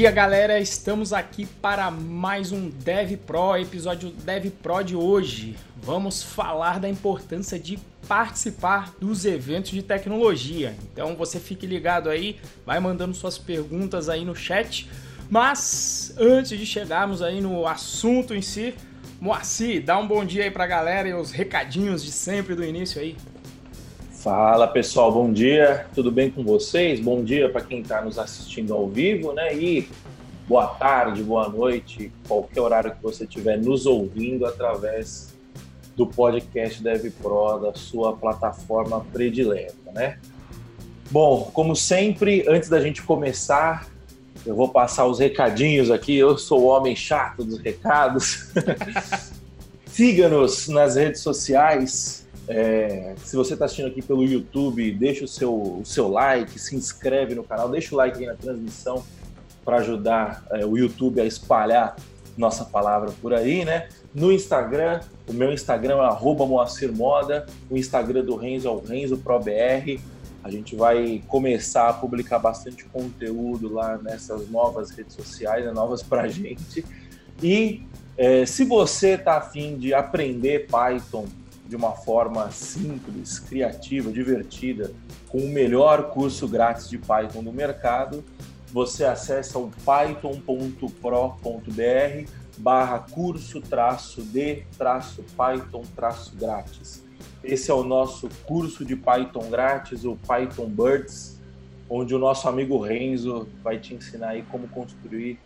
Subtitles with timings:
[0.00, 0.58] dia, galera.
[0.58, 5.54] Estamos aqui para mais um Dev Pro, episódio Dev Pro de hoje.
[5.76, 10.74] Vamos falar da importância de participar dos eventos de tecnologia.
[10.90, 14.88] Então você fique ligado aí, vai mandando suas perguntas aí no chat.
[15.28, 18.72] Mas antes de chegarmos aí no assunto em si,
[19.20, 22.98] Moacir, dá um bom dia aí pra galera e os recadinhos de sempre do início
[23.02, 23.18] aí.
[24.20, 27.00] Fala pessoal, bom dia, tudo bem com vocês?
[27.00, 29.54] Bom dia para quem está nos assistindo ao vivo, né?
[29.54, 29.88] E
[30.46, 35.34] boa tarde, boa noite, qualquer horário que você estiver nos ouvindo através
[35.96, 40.18] do podcast Dev Pro, da sua plataforma predileta, né?
[41.10, 43.88] Bom, como sempre, antes da gente começar,
[44.44, 46.14] eu vou passar os recadinhos aqui.
[46.14, 48.52] Eu sou o homem chato dos recados.
[49.86, 55.52] Siga-nos nas redes sociais, é, se você está assistindo aqui pelo YouTube, deixa o seu,
[55.52, 59.04] o seu like, se inscreve no canal, deixa o like aí na transmissão
[59.64, 61.96] para ajudar é, o YouTube a espalhar
[62.36, 63.88] nossa palavra por aí, né?
[64.14, 68.78] No Instagram, o meu Instagram é arroba Moacir Moda, o Instagram do Renzo é o
[68.78, 70.00] Renzo ProBR.
[70.42, 76.02] A gente vai começar a publicar bastante conteúdo lá nessas novas redes sociais, né, novas
[76.02, 76.84] para gente.
[77.42, 77.82] E
[78.16, 81.26] é, se você está afim de aprender Python,
[81.70, 84.92] de uma forma simples, criativa, divertida,
[85.28, 88.24] com o melhor curso grátis de Python do mercado,
[88.72, 90.90] você acessa o python.pro.br
[92.58, 97.04] barra curso traço de traço Python traço grátis.
[97.42, 101.40] Esse é o nosso curso de Python grátis, o Python Birds,
[101.88, 105.38] onde o nosso amigo Renzo vai te ensinar aí como construir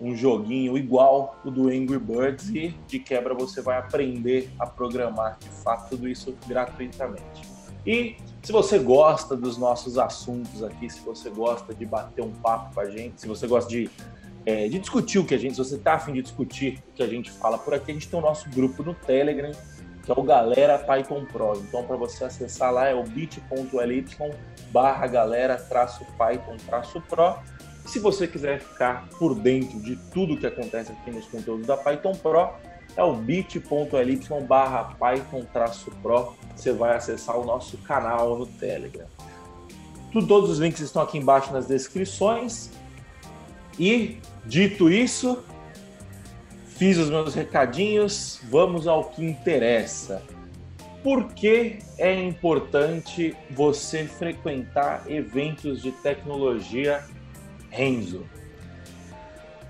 [0.00, 5.38] um joguinho igual o do Angry Birds e de quebra você vai aprender a programar
[5.38, 7.56] de fato tudo isso gratuitamente.
[7.86, 12.74] E se você gosta dos nossos assuntos aqui, se você gosta de bater um papo
[12.74, 13.88] com a gente, se você gosta de,
[14.44, 17.02] é, de discutir o que a gente, se você está afim de discutir o que
[17.02, 19.52] a gente fala por aqui, a gente tem o nosso grupo no Telegram,
[20.02, 21.52] que é o Galera Python Pro.
[21.58, 24.04] Então, para você acessar lá é o bit.ly
[24.72, 27.36] barra galera traço Python traço Pro
[27.86, 32.14] se você quiser ficar por dentro de tudo que acontece aqui nos conteúdos da Python
[32.14, 32.50] Pro,
[32.96, 36.34] é o bit.ly barra Python-Pro.
[36.54, 39.06] Você vai acessar o nosso canal no Telegram.
[40.26, 42.70] Todos os links estão aqui embaixo nas descrições.
[43.78, 45.44] E, dito isso,
[46.66, 50.22] fiz os meus recadinhos, vamos ao que interessa.
[51.02, 57.04] Por que é importante você frequentar eventos de tecnologia
[57.70, 58.26] Renzo?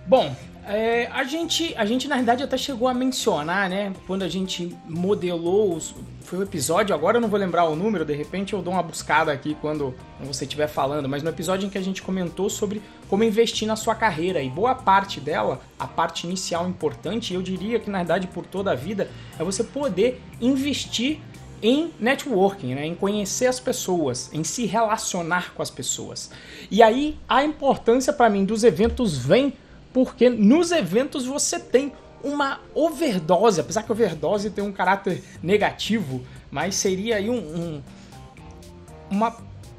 [0.06, 0.34] Bom,
[0.68, 3.92] é, a, gente, a gente na verdade até chegou a mencionar, né?
[4.04, 7.76] Quando a gente modelou os, foi o um episódio, agora eu não vou lembrar o
[7.76, 11.66] número, de repente eu dou uma buscada aqui quando você estiver falando, mas no episódio
[11.66, 15.60] em que a gente comentou sobre como investir na sua carreira e boa parte dela,
[15.78, 19.08] a parte inicial importante, eu diria que na verdade por toda a vida,
[19.38, 21.20] é você poder investir
[21.62, 22.86] em networking, né?
[22.86, 26.30] em conhecer as pessoas, em se relacionar com as pessoas.
[26.70, 29.54] E aí a importância para mim dos eventos vem
[29.92, 36.74] porque nos eventos você tem uma overdose, apesar que overdose tem um caráter negativo, mas
[36.74, 37.82] seria aí um, um
[39.10, 39.36] uma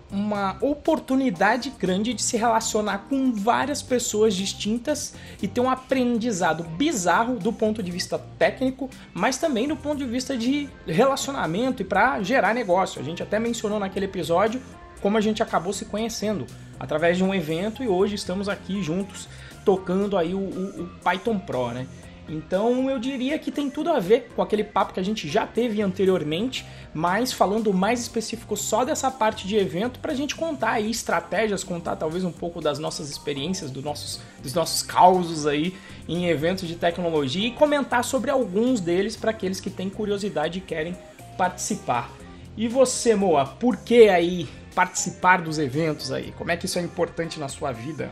[0.09, 7.35] uma oportunidade grande de se relacionar com várias pessoas distintas e ter um aprendizado bizarro
[7.35, 12.21] do ponto de vista técnico, mas também do ponto de vista de relacionamento e para
[12.23, 13.01] gerar negócio.
[13.01, 14.61] A gente até mencionou naquele episódio
[15.01, 16.45] como a gente acabou se conhecendo
[16.79, 19.27] através de um evento e hoje estamos aqui juntos
[19.65, 21.85] tocando aí o, o, o Python Pro, né?
[22.29, 25.47] Então eu diria que tem tudo a ver com aquele papo que a gente já
[25.47, 30.71] teve anteriormente, mas falando mais específico só dessa parte de evento para a gente contar
[30.71, 35.73] aí estratégias, contar talvez um pouco das nossas experiências, dos nossos, dos nossos causos aí
[36.07, 40.61] em eventos de tecnologia e comentar sobre alguns deles para aqueles que têm curiosidade e
[40.61, 40.97] querem
[41.37, 42.11] participar.
[42.57, 46.33] E você, Moa, por que aí participar dos eventos aí?
[46.37, 48.11] Como é que isso é importante na sua vida?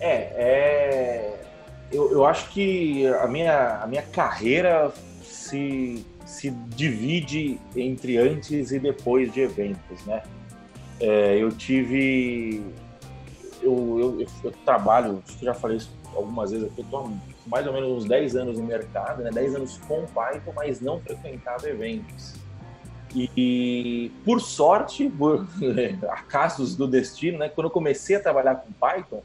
[0.00, 1.51] É, é
[1.92, 4.92] eu, eu acho que a minha, a minha carreira
[5.22, 10.22] se, se divide entre antes e depois de eventos, né?
[11.00, 12.62] É, eu tive.
[13.60, 17.12] Eu, eu, eu, trabalho, acho que já falei isso algumas vezes aqui, eu estou
[17.46, 19.30] mais ou menos uns 10 anos no mercado, né?
[19.30, 22.34] 10 anos com Python, mas não frequentava eventos.
[23.14, 25.46] E, e por sorte, por
[26.08, 27.48] acasos do destino, né?
[27.48, 29.22] Quando eu comecei a trabalhar com Python,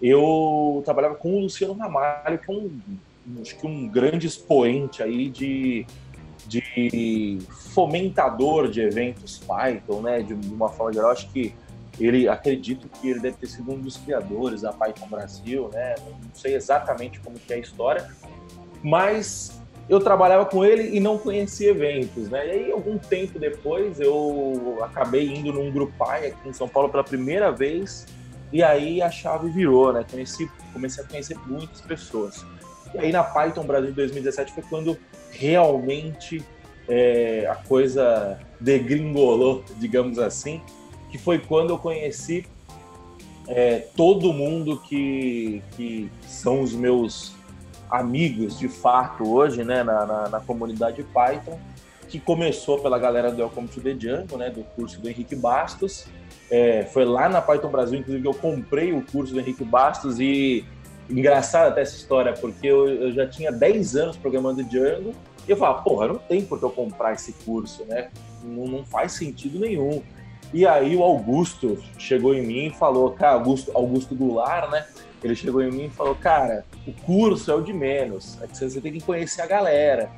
[0.00, 2.80] eu trabalhava com o Luciano Ramalho, que é um,
[3.40, 5.86] acho que um grande expoente aí de,
[6.46, 7.38] de
[7.72, 10.22] fomentador de eventos Python, né?
[10.22, 11.54] De, uma forma geral, acho que
[11.98, 15.94] ele acredito que ele deve ter sido um dos criadores da Python Brasil, né?
[16.04, 18.06] Não sei exatamente como que é a história,
[18.82, 22.46] mas eu trabalhava com ele e não conhecia eventos, né?
[22.46, 27.04] E aí, algum tempo depois, eu acabei indo num Grupai aqui em São Paulo pela
[27.04, 28.06] primeira vez,
[28.52, 30.04] e aí a chave virou, né?
[30.10, 32.44] Conheci, comecei a conhecer muitas pessoas.
[32.94, 34.96] E aí na Python Brasil 2017 foi quando
[35.30, 36.42] realmente
[36.88, 40.60] é, a coisa degringolou, digamos assim,
[41.10, 42.46] que foi quando eu conheci
[43.48, 47.34] é, todo mundo que, que são os meus
[47.90, 51.58] amigos de fato hoje, né, na, na, na, comunidade Python,
[52.08, 56.06] que começou pela galera do Welcome to the Django, né, do curso do Henrique Bastos.
[56.50, 60.20] É, foi lá na Python Brasil, inclusive, que eu comprei o curso do Henrique Bastos
[60.20, 60.64] e
[61.08, 65.12] engraçado até essa história, porque eu, eu já tinha 10 anos programando Django
[65.46, 68.10] e eu falava, porra, não tem por que eu comprar esse curso, né?
[68.42, 70.02] Não, não faz sentido nenhum.
[70.52, 74.86] E aí o Augusto chegou em mim e falou, cara, Augusto, Augusto Goulart, né?
[75.22, 78.56] Ele chegou em mim e falou, cara, o curso é o de menos, é que
[78.56, 80.10] você tem que conhecer a galera,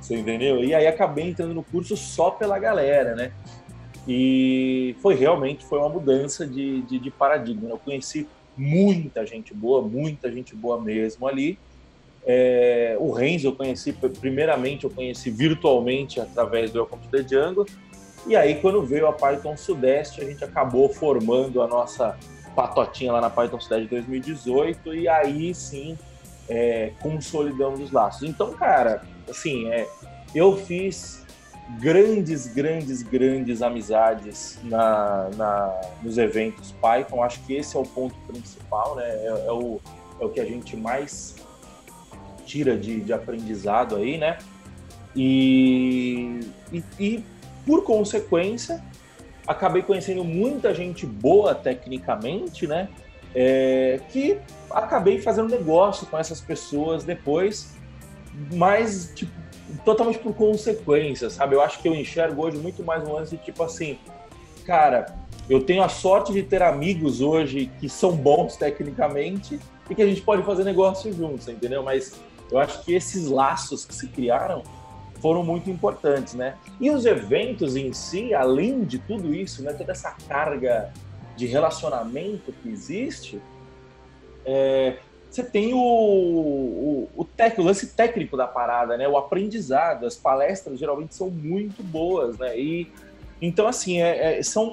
[0.00, 0.62] você entendeu?
[0.64, 3.32] E aí acabei entrando no curso só pela galera, né?
[4.06, 7.70] E foi realmente foi uma mudança de, de, de paradigma.
[7.70, 8.26] Eu conheci
[8.56, 11.58] muita gente boa, muita gente boa mesmo ali.
[12.24, 17.64] É, o Renzo eu conheci, primeiramente eu conheci virtualmente através do Welcome to the Django,
[18.26, 22.18] e aí quando veio a Python Sudeste, a gente acabou formando a nossa
[22.56, 25.96] patotinha lá na Python Sudeste 2018, e aí sim
[26.48, 28.28] é, consolidamos os laços.
[28.28, 29.86] Então, cara, assim, é,
[30.34, 31.25] eu fiz
[31.80, 37.22] grandes, grandes, grandes amizades na, na, nos eventos Python.
[37.22, 39.04] Acho que esse é o ponto principal, né?
[39.04, 39.80] É, é, o,
[40.20, 41.36] é o que a gente mais
[42.44, 44.38] tira de, de aprendizado aí, né?
[45.14, 46.40] E,
[46.72, 47.24] e, e,
[47.64, 48.82] por consequência,
[49.46, 52.88] acabei conhecendo muita gente boa tecnicamente, né?
[53.34, 54.38] É, que
[54.70, 57.76] acabei fazendo negócio com essas pessoas depois,
[58.52, 59.32] mas tipo,
[59.84, 61.54] totalmente por consequência, sabe?
[61.54, 63.98] Eu acho que eu enxergo hoje muito mais um lance tipo assim,
[64.64, 65.06] cara,
[65.48, 70.06] eu tenho a sorte de ter amigos hoje que são bons tecnicamente e que a
[70.06, 71.82] gente pode fazer negócio juntos, entendeu?
[71.82, 72.20] Mas
[72.50, 74.62] eu acho que esses laços que se criaram
[75.20, 76.56] foram muito importantes, né?
[76.80, 80.92] E os eventos em si, além de tudo isso, né, toda essa carga
[81.36, 83.40] de relacionamento que existe,
[84.44, 84.98] é,
[85.36, 89.06] você tem o, o, o, tec, o lance técnico da parada, né?
[89.06, 92.58] O aprendizado, as palestras geralmente são muito boas, né?
[92.58, 92.90] E
[93.40, 94.72] então assim, é, é, são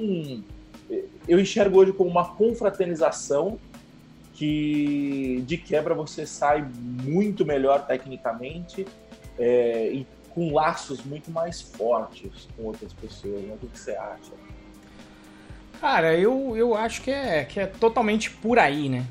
[1.27, 3.59] eu enxergo hoje como uma confraternização
[4.33, 8.87] que de quebra você sai muito melhor tecnicamente
[9.37, 13.41] é, e com laços muito mais fortes com outras pessoas.
[13.41, 13.53] Né?
[13.61, 14.31] O que você acha?
[15.83, 19.05] Cara, eu, eu acho que é, que é totalmente por aí, né?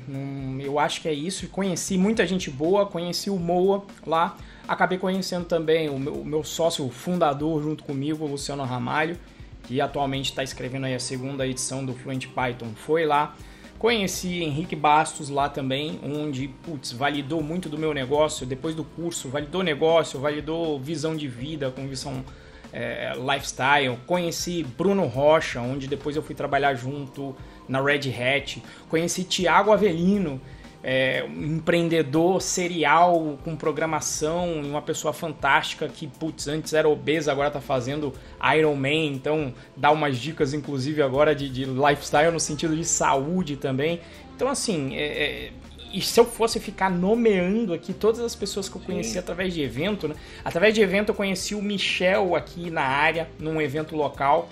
[0.59, 1.47] eu acho que é isso.
[1.49, 4.35] Conheci muita gente boa, conheci o Moa lá.
[4.67, 9.19] Acabei conhecendo também o meu, o meu sócio fundador junto comigo, o Luciano Ramalho,
[9.61, 12.71] que atualmente está escrevendo aí a segunda edição do Fluent Python.
[12.75, 13.35] Foi lá.
[13.77, 18.47] Conheci Henrique Bastos lá também, onde, putz, validou muito do meu negócio.
[18.47, 22.25] Depois do curso, validou negócio, validou visão de vida, com visão
[22.73, 23.97] é, lifestyle.
[24.07, 27.35] Conheci Bruno Rocha, onde depois eu fui trabalhar junto
[27.69, 28.61] na Red Hat.
[28.89, 30.41] Conheci Tiago Avelino,
[30.83, 37.49] é, um empreendedor serial com programação uma pessoa fantástica que, putz, antes era obesa, agora
[37.49, 38.13] tá fazendo
[38.57, 43.55] Iron Man, então dá umas dicas, inclusive, agora de, de lifestyle no sentido de saúde
[43.55, 44.01] também.
[44.35, 45.51] Então, assim, é, é,
[45.93, 49.19] e se eu fosse ficar nomeando aqui todas as pessoas que eu conheci Sim.
[49.19, 50.15] através de evento, né?
[50.43, 54.49] Através de evento eu conheci o Michel aqui na área, num evento local,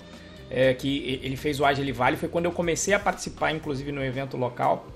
[0.48, 4.04] é, que ele fez o Agile Vale, foi quando eu comecei a participar, inclusive, no
[4.04, 4.86] evento local.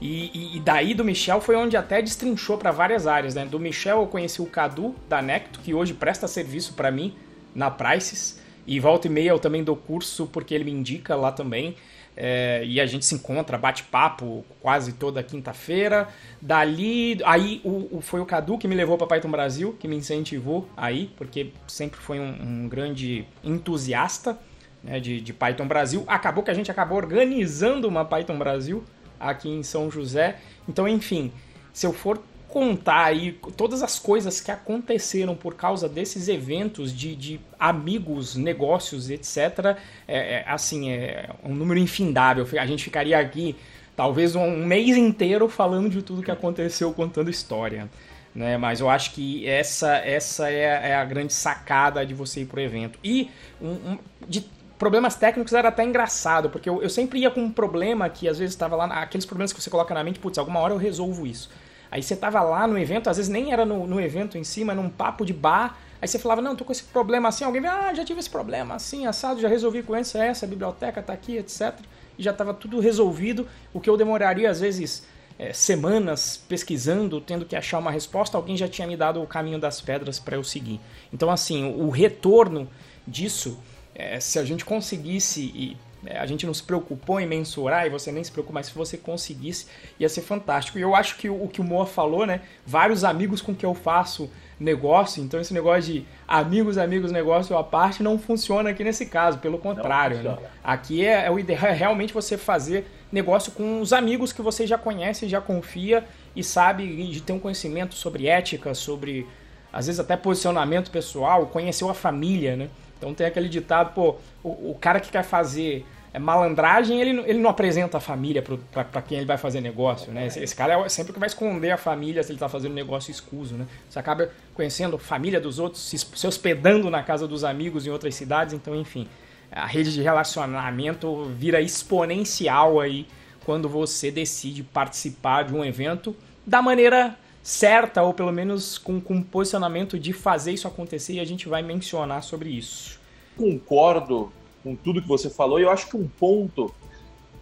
[0.00, 3.44] E, e, daí do Michel foi onde até destrinchou para várias áreas, né?
[3.44, 7.14] Do Michel eu conheci o Cadu da Necto, que hoje presta serviço para mim
[7.54, 8.40] na Prices.
[8.66, 11.76] E volta e meia eu também dou curso porque ele me indica lá também.
[12.22, 16.06] É, e a gente se encontra, bate papo quase toda quinta-feira.
[16.38, 19.96] Dali, aí o, o, foi o Cadu que me levou para Python Brasil, que me
[19.96, 24.38] incentivou aí, porque sempre foi um, um grande entusiasta
[24.84, 26.04] né, de, de Python Brasil.
[26.06, 28.84] Acabou que a gente acabou organizando uma Python Brasil
[29.18, 30.36] aqui em São José.
[30.68, 31.32] Então, enfim,
[31.72, 37.14] se eu for contar aí todas as coisas que aconteceram por causa desses eventos de,
[37.14, 39.76] de amigos, negócios, etc.,
[40.06, 42.46] é, é, assim, é um número infindável.
[42.58, 43.56] A gente ficaria aqui
[43.96, 47.88] talvez um mês inteiro falando de tudo que aconteceu, contando história.
[48.34, 48.56] Né?
[48.56, 52.60] Mas eu acho que essa, essa é, é a grande sacada de você ir pro
[52.60, 52.98] evento.
[53.02, 53.30] E
[53.60, 54.44] um, um, de
[54.78, 58.38] problemas técnicos era até engraçado, porque eu, eu sempre ia com um problema que às
[58.38, 61.26] vezes estava lá, aqueles problemas que você coloca na mente, putz, alguma hora eu resolvo
[61.26, 61.50] isso.
[61.90, 64.64] Aí você tava lá no evento, às vezes nem era no, no evento em si,
[64.64, 67.70] num papo de bar, aí você falava, não, tô com esse problema assim, alguém vem,
[67.70, 71.12] ah, já tive esse problema assim, assado, já resolvi com essa, essa, a biblioteca tá
[71.12, 71.74] aqui, etc.
[72.18, 75.04] E já tava tudo resolvido, o que eu demoraria às vezes
[75.38, 79.58] é, semanas pesquisando, tendo que achar uma resposta, alguém já tinha me dado o caminho
[79.58, 80.78] das pedras para eu seguir.
[81.12, 82.68] Então, assim, o retorno
[83.06, 83.58] disso
[83.94, 88.24] é, se a gente conseguisse a gente não se preocupou em mensurar e você nem
[88.24, 89.66] se preocupa, mas se você conseguisse,
[89.98, 90.78] ia ser fantástico.
[90.78, 92.40] E eu acho que o, o que o Moa falou, né?
[92.66, 97.64] Vários amigos com que eu faço negócio, então esse negócio de amigos, amigos, negócio à
[97.64, 100.22] parte não funciona aqui nesse caso, pelo contrário.
[100.22, 100.36] Né?
[100.62, 104.66] Aqui é, é, o ideal é realmente você fazer negócio com os amigos que você
[104.66, 106.04] já conhece, já confia
[106.36, 109.26] e sabe de ter um conhecimento sobre ética, sobre
[109.72, 112.68] às vezes até posicionamento pessoal, conheceu a família, né?
[113.00, 117.38] Então tem aquele ditado, pô, o, o cara que quer fazer é, malandragem, ele, ele
[117.38, 120.26] não apresenta a família para quem ele vai fazer negócio, né?
[120.26, 123.10] Esse, esse, cara é sempre que vai esconder a família se ele está fazendo negócio
[123.10, 123.66] escuso, né?
[123.88, 127.90] Você acaba conhecendo a família dos outros, se, se hospedando na casa dos amigos em
[127.90, 129.08] outras cidades, então, enfim,
[129.50, 133.06] a rede de relacionamento vira exponencial aí
[133.44, 136.14] quando você decide participar de um evento
[136.46, 141.20] da maneira certa, ou pelo menos com, com um posicionamento de fazer isso acontecer, e
[141.20, 143.00] a gente vai mencionar sobre isso.
[143.36, 144.32] Concordo
[144.62, 146.72] com tudo que você falou, e eu acho que um ponto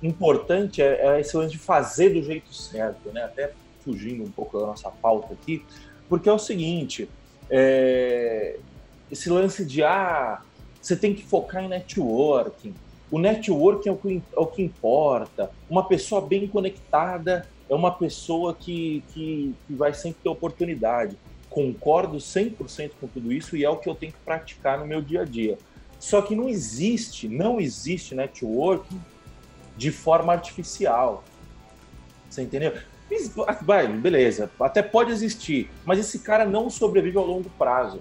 [0.02, 3.24] importante é, é esse lance de fazer do jeito certo, né?
[3.24, 3.52] Até
[3.84, 5.64] fugindo um pouco da nossa pauta aqui,
[6.08, 7.08] porque é o seguinte,
[7.50, 8.58] é...
[9.10, 10.40] esse lance de ah,
[10.80, 12.74] você tem que focar em networking.
[13.10, 15.50] O networking é o que, é o que importa.
[15.68, 21.16] Uma pessoa bem conectada é uma pessoa que, que, que vai sempre ter oportunidade.
[21.50, 25.02] Concordo 100% com tudo isso e é o que eu tenho que praticar no meu
[25.02, 25.58] dia a dia.
[25.98, 29.00] Só que não existe, não existe networking
[29.76, 31.24] de forma artificial.
[32.28, 32.74] Você entendeu?
[34.00, 38.00] Beleza, até pode existir, mas esse cara não sobrevive ao longo prazo.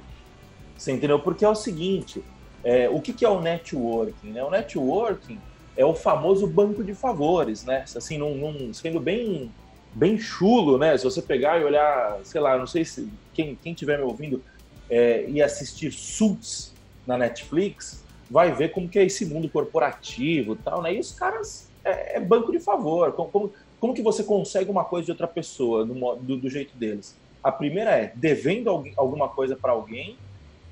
[0.77, 1.19] Você entendeu?
[1.19, 2.24] Porque é o seguinte:
[2.63, 4.31] é, o que, que é o networking?
[4.31, 4.43] Né?
[4.43, 5.39] O networking
[5.77, 7.86] é o famoso banco de favores, né?
[7.96, 9.51] Assim, num, num, sendo bem,
[9.93, 10.98] bem chulo, né?
[10.98, 14.43] Se você pegar e olhar, sei lá, não sei se quem, quem tiver me ouvindo
[14.89, 16.74] é, e assistir Suits
[17.05, 20.96] na Netflix, vai ver como que é esse mundo corporativo tal, né?
[20.96, 23.13] E os caras é, é banco de favor.
[23.13, 26.75] Como, como, como, que você consegue uma coisa de outra pessoa do, do, do jeito
[26.75, 27.15] deles?
[27.43, 30.17] A primeira é devendo alguma coisa para alguém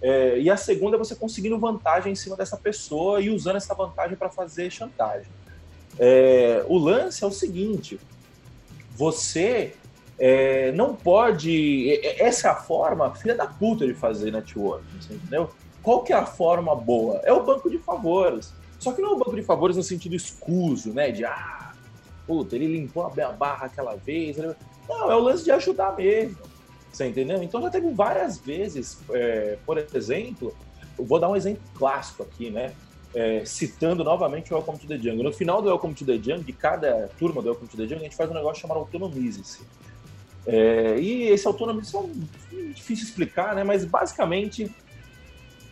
[0.07, 3.73] é, e a segunda é você conseguindo vantagem em cima dessa pessoa e usando essa
[3.73, 5.31] vantagem para fazer chantagem.
[5.97, 7.99] É, o lance é o seguinte:
[8.91, 9.73] você
[10.19, 11.99] é, não pode.
[12.19, 15.49] Essa é a forma filha da puta de fazer networking, entendeu?
[15.81, 17.19] Qual que é a forma boa?
[17.23, 18.53] É o banco de favores.
[18.77, 21.09] Só que não é o banco de favores no sentido escuso, né?
[21.09, 21.73] De ah,
[22.27, 24.37] puta, ele limpou a barra aquela vez.
[24.37, 26.37] Não, é o lance de ajudar mesmo.
[26.95, 27.43] Você entendeu?
[27.43, 30.55] Então já teve várias vezes, é, por exemplo,
[30.97, 32.73] vou dar um exemplo clássico aqui, né?
[33.13, 35.23] É, citando novamente o Welcome to the Jungle.
[35.23, 37.99] No final do Welcome to the Jungle, de cada turma do Welcome to the Jungle,
[37.99, 39.63] a gente faz um negócio chamado Autonomize-se.
[40.47, 43.65] É, e esse Autonomize é difícil explicar, né?
[43.65, 44.73] Mas basicamente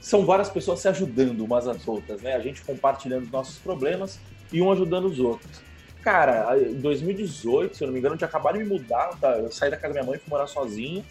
[0.01, 2.34] são várias pessoas se ajudando umas às outras, né?
[2.34, 4.20] A gente compartilhando nossos problemas
[4.51, 5.62] e um ajudando os outros.
[6.04, 9.38] Cara, em 2018, se eu não me engano, eu tinha acabado de me mudar, tá?
[9.38, 11.04] eu saí da casa da minha mãe e fui morar sozinho.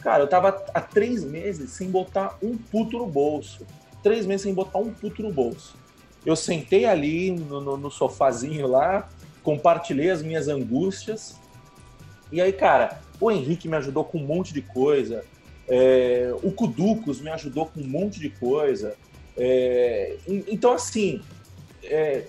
[0.00, 3.66] Cara, eu tava há três meses sem botar um puto no bolso.
[4.04, 5.76] Três meses sem botar um puto no bolso.
[6.24, 9.08] Eu sentei ali no, no, no sofazinho lá,
[9.42, 11.34] compartilhei as minhas angústias.
[12.30, 15.24] E aí, cara, o Henrique me ajudou com um monte de coisa.
[15.66, 18.94] É, o Kuducos me ajudou com um monte de coisa.
[19.36, 21.20] É, então, assim,
[21.82, 22.26] é,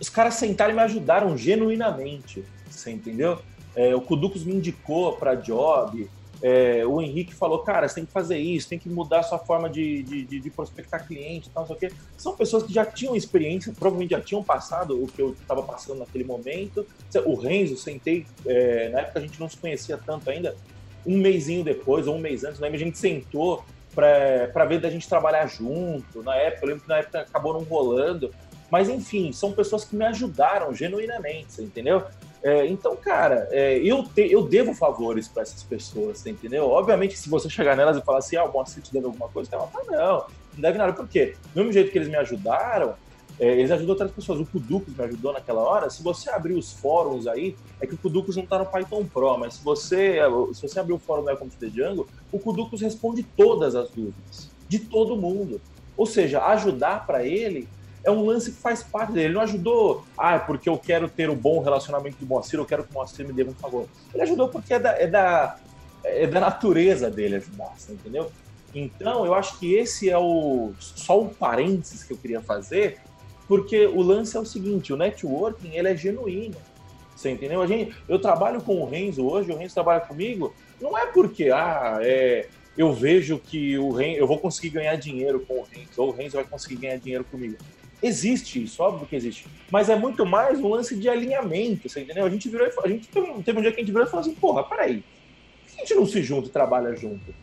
[0.00, 3.40] os caras sentaram e me ajudaram genuinamente, você entendeu?
[3.74, 6.08] É, o Kuducos me indicou para job,
[6.40, 9.38] é, o Henrique falou, cara, você tem que fazer isso, tem que mudar a sua
[9.38, 11.96] forma de, de, de prospectar cliente tal, não sei o quê.
[12.16, 15.98] São pessoas que já tinham experiência, provavelmente já tinham passado o que eu estava passando
[15.98, 16.86] naquele momento.
[17.24, 20.54] O Renzo, sentei, é, na época a gente não se conhecia tanto ainda,
[21.04, 23.64] um mêsinho depois, ou um mês antes, né, a gente sentou
[23.94, 26.22] para ver da gente trabalhar junto.
[26.22, 28.30] Na época, eu lembro que na época acabou não rolando.
[28.70, 32.02] Mas, enfim, são pessoas que me ajudaram genuinamente, entendeu?
[32.42, 36.68] É, então, cara, é, eu, te, eu devo favores para essas pessoas, entendeu?
[36.70, 39.50] Obviamente, se você chegar nelas e falar assim, ah, o Moacir te deve alguma coisa,
[39.52, 40.16] ela fala, não,
[40.54, 40.92] não deve nada.
[40.92, 41.34] Por quê?
[41.52, 42.94] Do mesmo jeito que eles me ajudaram,
[43.40, 44.40] é, eles ajudam outras pessoas.
[44.40, 45.90] O Kuducos me ajudou naquela hora.
[45.90, 49.36] Se você abrir os fóruns aí, é que o Kuducos não está no Python Pro,
[49.38, 50.18] mas se você,
[50.52, 54.50] se você abrir o fórum do Welcome to Django, o Kuducos responde todas as dúvidas,
[54.68, 55.60] de todo mundo.
[55.96, 57.68] Ou seja, ajudar para ele
[58.04, 59.26] é um lance que faz parte dele.
[59.26, 62.64] Ele não ajudou, ah, porque eu quero ter um bom relacionamento com o Moacir, eu
[62.66, 63.86] quero que o Moacir me dê um favor.
[64.12, 65.56] Ele ajudou porque é da, é da,
[66.04, 68.30] é da natureza dele ajudar, entendeu?
[68.74, 72.98] Então, eu acho que esse é o só um parênteses que eu queria fazer,
[73.46, 76.56] porque o lance é o seguinte, o networking, ele é genuíno.
[77.16, 77.60] Você entendeu?
[77.60, 81.50] A gente, eu trabalho com o Renzo hoje, o Renzo trabalha comigo, não é porque
[81.50, 85.90] ah, é, eu vejo que o Renzo, eu vou conseguir ganhar dinheiro com o Renzo,
[85.96, 87.56] ou o Renzo vai conseguir ganhar dinheiro comigo.
[88.02, 89.46] Existe isso, óbvio que existe.
[89.70, 92.24] Mas é muito mais um lance de alinhamento, você entendeu?
[92.24, 94.34] A gente virou, a gente teve um dia que a gente virou e falou assim,
[94.34, 95.02] porra, peraí,
[95.64, 97.34] por que a gente não se junta e trabalha junto?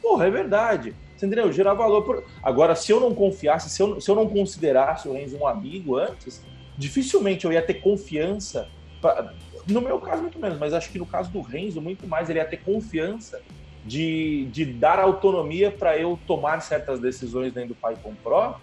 [0.00, 0.94] Porra, é verdade.
[1.14, 1.52] Você entendeu?
[1.52, 2.02] Gerar valor.
[2.02, 2.24] Por...
[2.42, 5.96] Agora, se eu não confiasse, se eu, se eu não considerasse o Renzo um amigo
[5.96, 6.42] antes,
[6.76, 8.68] dificilmente eu ia ter confiança.
[9.02, 9.34] Pra...
[9.66, 12.38] No meu caso, muito menos, mas acho que no caso do Renzo, muito mais, ele
[12.38, 13.42] ia ter confiança
[13.84, 18.54] de, de dar autonomia para eu tomar certas decisões dentro do Python Pro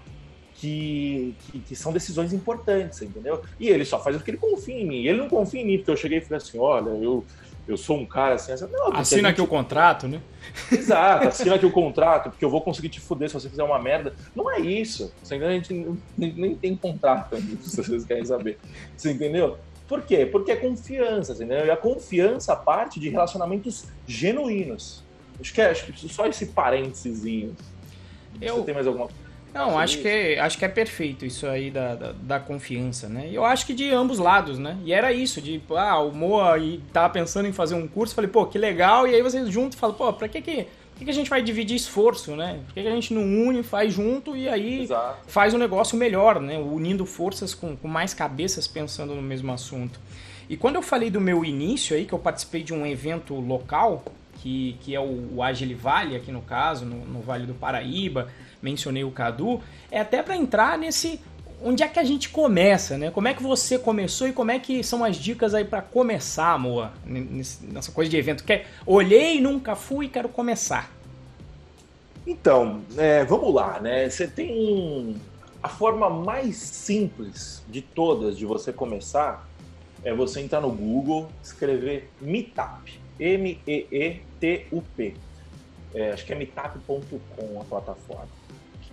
[0.55, 3.41] que, que, que, são decisões importantes, entendeu?
[3.59, 5.05] E ele só faz o que ele confia em mim.
[5.05, 7.25] Ele não confia em mim, porque eu cheguei e falei assim: olha, eu,
[7.67, 8.53] eu sou um cara assim.
[8.53, 8.65] assim.
[8.71, 9.31] Não, assina gente...
[9.33, 10.21] aqui o contrato, né?
[10.71, 13.79] Exato, assina aqui o contrato, porque eu vou conseguir te fuder se você fizer uma
[13.79, 14.13] merda.
[14.33, 15.13] Não é isso.
[15.21, 15.49] Você entendeu?
[15.49, 18.57] A gente nem, nem tem contrato se vocês querem saber.
[18.95, 19.57] Você entendeu?
[19.87, 20.25] Por quê?
[20.25, 21.65] Porque é confiança, entendeu?
[21.65, 25.03] E a confiança parte de relacionamentos genuínos.
[25.39, 27.25] Acho que, é, acho que só esse parênteses.
[28.41, 28.55] Eu...
[28.55, 29.24] Você tem mais alguma coisa?
[29.55, 33.29] Não, acho que, é, acho que é perfeito isso aí da, da, da, confiança, né?
[33.31, 34.77] Eu acho que de ambos lados, né?
[34.83, 36.55] E era isso, de, ah, o Moa
[36.91, 39.95] tava pensando em fazer um curso, falei, pô, que legal, e aí vocês juntos falam,
[39.95, 42.59] pô, pra que que, que, que a gente vai dividir esforço, né?
[42.65, 45.19] Por que, que a gente não une, faz junto e aí Exato.
[45.25, 46.57] faz um negócio melhor, né?
[46.57, 50.01] Unindo forças com, com mais cabeças pensando no mesmo assunto.
[50.49, 54.03] E quando eu falei do meu início aí, que eu participei de um evento local,
[54.41, 58.27] que, que é o, o Agile Vale, aqui no caso, no, no Vale do Paraíba,
[58.65, 61.21] mencionei o Cadu, é até para entrar nesse
[61.63, 63.11] onde é que a gente começa, né?
[63.11, 66.59] Como é que você começou e como é que são as dicas aí para começar,
[66.59, 68.43] Moa, nessa coisa de evento?
[68.43, 70.91] Quer, olhei, nunca fui, quero começar.
[72.27, 74.09] Então, é, vamos lá, né?
[74.09, 75.15] Você tem
[75.63, 79.47] a forma mais simples de todas de você começar
[80.03, 85.15] é você entrar no Google, escrever Meetup, M-E-E-T-U-P.
[85.95, 88.44] É, acho que é meetup.com a plataforma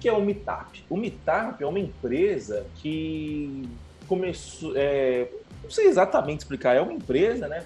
[0.03, 0.85] que é o Meetup?
[0.91, 3.69] O Meetup é uma empresa que
[4.09, 4.73] começou.
[4.75, 5.29] É,
[5.63, 7.65] não sei exatamente explicar, é uma empresa, né?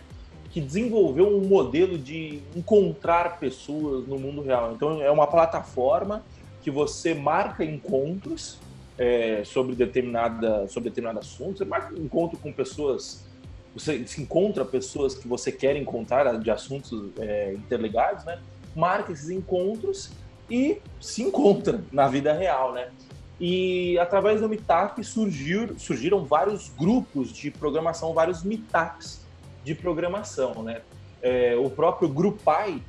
[0.50, 4.74] Que desenvolveu um modelo de encontrar pessoas no mundo real.
[4.74, 6.22] Então, é uma plataforma
[6.60, 8.58] que você marca encontros
[8.98, 11.56] é, sobre, determinada, sobre determinado assunto.
[11.56, 13.24] Você marca um encontro com pessoas.
[13.74, 18.38] Você se encontra pessoas que você quer encontrar de assuntos é, interligados, né?
[18.74, 20.10] Marca esses encontros
[20.50, 22.88] e se encontra na vida real, né?
[23.38, 29.26] E através do Meetup surgiu, surgiram vários grupos de programação, vários meetups
[29.62, 30.80] de programação, né?
[31.20, 32.80] É, o próprio Grupai,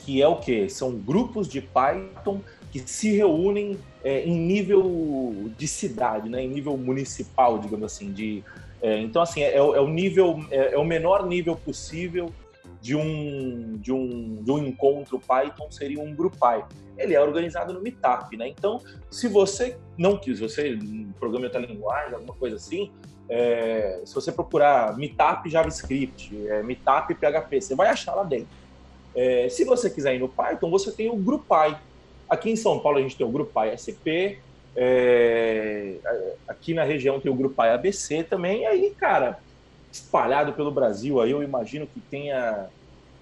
[0.00, 0.68] que é o que?
[0.68, 2.40] São grupos de Python
[2.70, 6.42] que se reúnem é, em nível de cidade, né?
[6.42, 8.12] em nível municipal, digamos assim.
[8.12, 8.44] De,
[8.82, 12.32] é, então, assim, é, é, o nível, é, é o menor nível possível
[12.80, 16.64] de um, de um, de um encontro Python seria um GrouPy.
[16.96, 18.48] Ele é organizado no Meetup, né?
[18.48, 20.78] Então, se você não quis, você
[21.18, 22.90] programa outra linguagem, alguma coisa assim,
[23.28, 28.48] é, se você procurar Meetup JavaScript, é, Meetup PHP, você vai achar lá dentro.
[29.14, 31.76] É, se você quiser ir no Python, você tem o GrouPy.
[32.28, 34.38] Aqui em São Paulo a gente tem o GrouPy SP,
[34.76, 35.96] é,
[36.46, 39.38] aqui na região tem o GrouPy ABC também, e aí, cara,
[39.90, 41.20] espalhado pelo Brasil.
[41.20, 42.66] Aí eu imagino que tenha,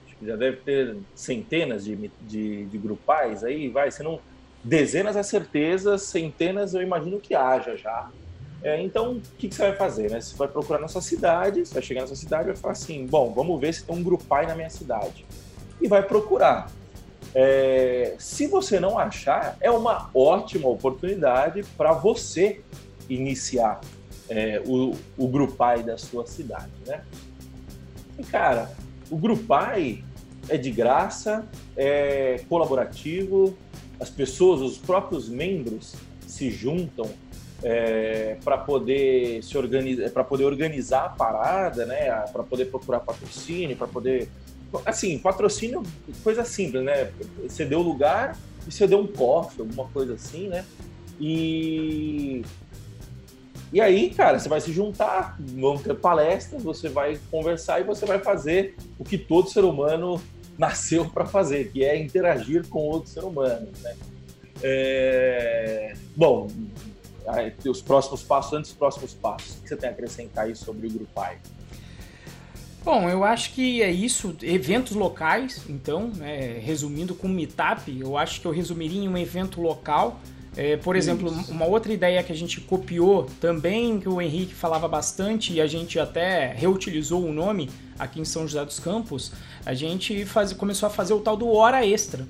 [0.06, 4.20] acho que já deve ter centenas de, de, de grupais aí, vai, se não
[4.62, 8.10] dezenas é certeza, centenas eu imagino que haja já.
[8.62, 10.10] É, então, o que, que, você vai fazer?
[10.10, 10.20] Né?
[10.20, 12.72] Você vai procurar na sua cidade, você vai chegar na sua cidade e vai falar
[12.72, 15.24] assim, bom, vamos ver se tem um grupai na minha cidade.
[15.80, 16.68] E vai procurar.
[17.34, 22.60] É, se você não achar, é uma ótima oportunidade para você
[23.08, 23.80] iniciar
[24.28, 27.02] é, o, o Grupai da sua cidade, né?
[28.18, 28.70] E, cara,
[29.10, 30.02] o Grupai
[30.48, 33.56] é de graça, é colaborativo,
[33.98, 35.94] as pessoas, os próprios membros
[36.26, 37.08] se juntam
[37.62, 42.10] é, para poder se organizar, para poder organizar a parada, né?
[42.32, 44.28] Para poder procurar patrocínio, para poder,
[44.84, 45.82] assim, patrocínio,
[46.22, 47.10] coisa simples, né?
[47.42, 48.36] Você deu lugar
[48.66, 50.64] e você deu um cofre, alguma coisa assim, né?
[51.18, 52.42] E
[53.72, 58.06] e aí, cara, você vai se juntar, vão ter palestras, você vai conversar e você
[58.06, 60.20] vai fazer o que todo ser humano
[60.56, 63.94] nasceu para fazer, que é interagir com outro ser humano, né?
[64.62, 65.94] É...
[66.14, 66.48] Bom,
[67.68, 69.56] os próximos passos, antes dos próximos passos?
[69.58, 71.38] O que você tem a acrescentar aí sobre o Grupai?
[72.84, 78.40] Bom, eu acho que é isso, eventos locais, então, né, resumindo com Meetup, eu acho
[78.40, 80.20] que eu resumiria em um evento local.
[80.56, 81.52] É, por exemplo, isso.
[81.52, 85.66] uma outra ideia que a gente copiou também, que o Henrique falava bastante e a
[85.66, 89.32] gente até reutilizou o nome aqui em São José dos Campos,
[89.66, 92.26] a gente faz, começou a fazer o tal do Hora Extra,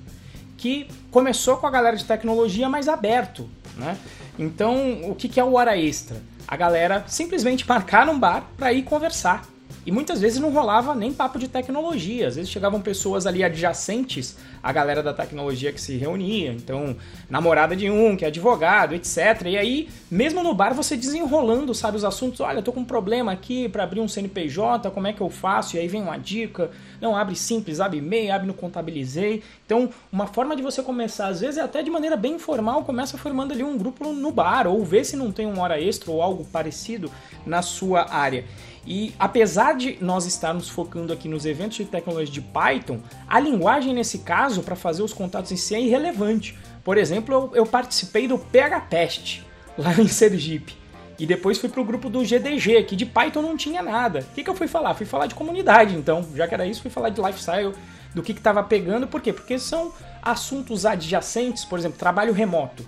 [0.57, 3.97] que começou com a galera de tecnologia mais aberto, né?
[4.37, 6.21] Então, o que, que é o Hora Extra?
[6.47, 9.47] A galera simplesmente marcar num bar para ir conversar
[9.87, 14.35] e muitas vezes não rolava nem papo de tecnologia, às vezes chegavam pessoas ali adjacentes
[14.61, 16.97] à galera da tecnologia que se reunia, então
[17.29, 19.43] namorada de um, que é advogado, etc.
[19.45, 22.85] E aí, mesmo no bar, você desenrolando, sabe, os assuntos, olha, eu tô com um
[22.85, 25.77] problema aqui para abrir um CNPJ, como é que eu faço?
[25.77, 26.69] E aí vem uma dica,
[26.99, 29.41] não, abre simples, abre e-mail, abre no Contabilizei.
[29.65, 33.53] Então, uma forma de você começar, às vezes até de maneira bem informal, começa formando
[33.53, 36.43] ali um grupo no bar, ou vê se não tem uma hora extra ou algo
[36.43, 37.09] parecido
[37.45, 38.43] na sua área.
[38.87, 43.93] E apesar de nós estarmos focando aqui nos eventos de tecnologia de Python, a linguagem
[43.93, 46.57] nesse caso para fazer os contatos em si é irrelevante.
[46.85, 49.41] Por exemplo, eu, eu participei do PHPest
[49.77, 50.73] lá em Sergipe.
[51.19, 54.19] E depois fui para o grupo do GDG, que de Python não tinha nada.
[54.19, 54.93] O que, que eu fui falar?
[54.93, 56.25] Fui falar de comunidade, então.
[56.33, 57.73] Já que era isso, fui falar de lifestyle,
[58.15, 59.05] do que estava pegando.
[59.05, 59.33] Por quê?
[59.33, 62.85] Porque são assuntos adjacentes, por exemplo, trabalho remoto.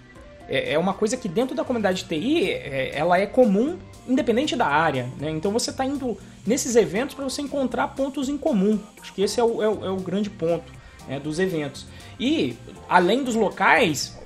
[0.47, 4.55] É, é uma coisa que dentro da comunidade de TI, é, ela é comum independente
[4.55, 5.29] da área, né?
[5.29, 8.79] Então você está indo nesses eventos para você encontrar pontos em comum.
[9.01, 10.71] Acho que esse é o, é o, é o grande ponto
[11.07, 11.85] né, dos eventos.
[12.19, 12.57] E
[12.88, 14.17] além dos locais,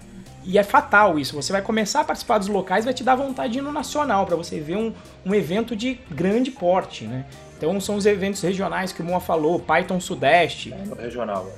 [0.44, 3.54] e é fatal isso, você vai começar a participar dos locais, vai te dar vontade
[3.54, 4.94] de ir no nacional para você ver um,
[5.26, 7.26] um evento de grande porte, né?
[7.58, 10.74] Então são os eventos regionais que o Moa falou, Python Sudeste.
[10.74, 11.50] É, regional.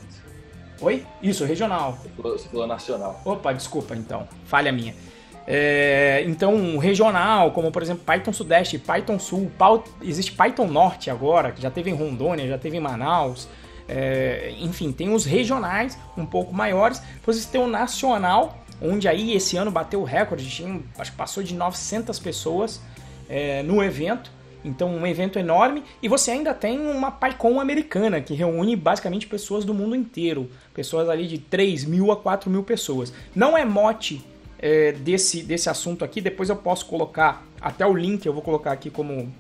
[0.80, 1.06] Oi?
[1.22, 1.98] Isso, regional.
[2.18, 3.22] Você falou nacional.
[3.26, 4.94] Opa, desculpa então, falha minha.
[5.48, 9.52] É, então, regional, como por exemplo Python Sudeste, Python Sul,
[10.02, 13.48] existe Python Norte agora, que já teve em Rondônia, já teve em Manaus.
[13.88, 17.00] É, enfim, tem os regionais um pouco maiores.
[17.16, 21.44] Depois tem o nacional, onde aí esse ano bateu o recorde, tinha, acho que passou
[21.44, 22.82] de 900 pessoas
[23.30, 24.34] é, no evento.
[24.64, 25.84] Então, um evento enorme.
[26.02, 30.50] E você ainda tem uma PyCon americana, que reúne basicamente pessoas do mundo inteiro.
[30.74, 33.14] Pessoas ali de 3 mil a 4 mil pessoas.
[33.36, 34.26] Não é mote
[34.66, 36.20] é, desse, desse assunto aqui.
[36.20, 39.32] Depois eu posso colocar até o link, eu vou colocar aqui como,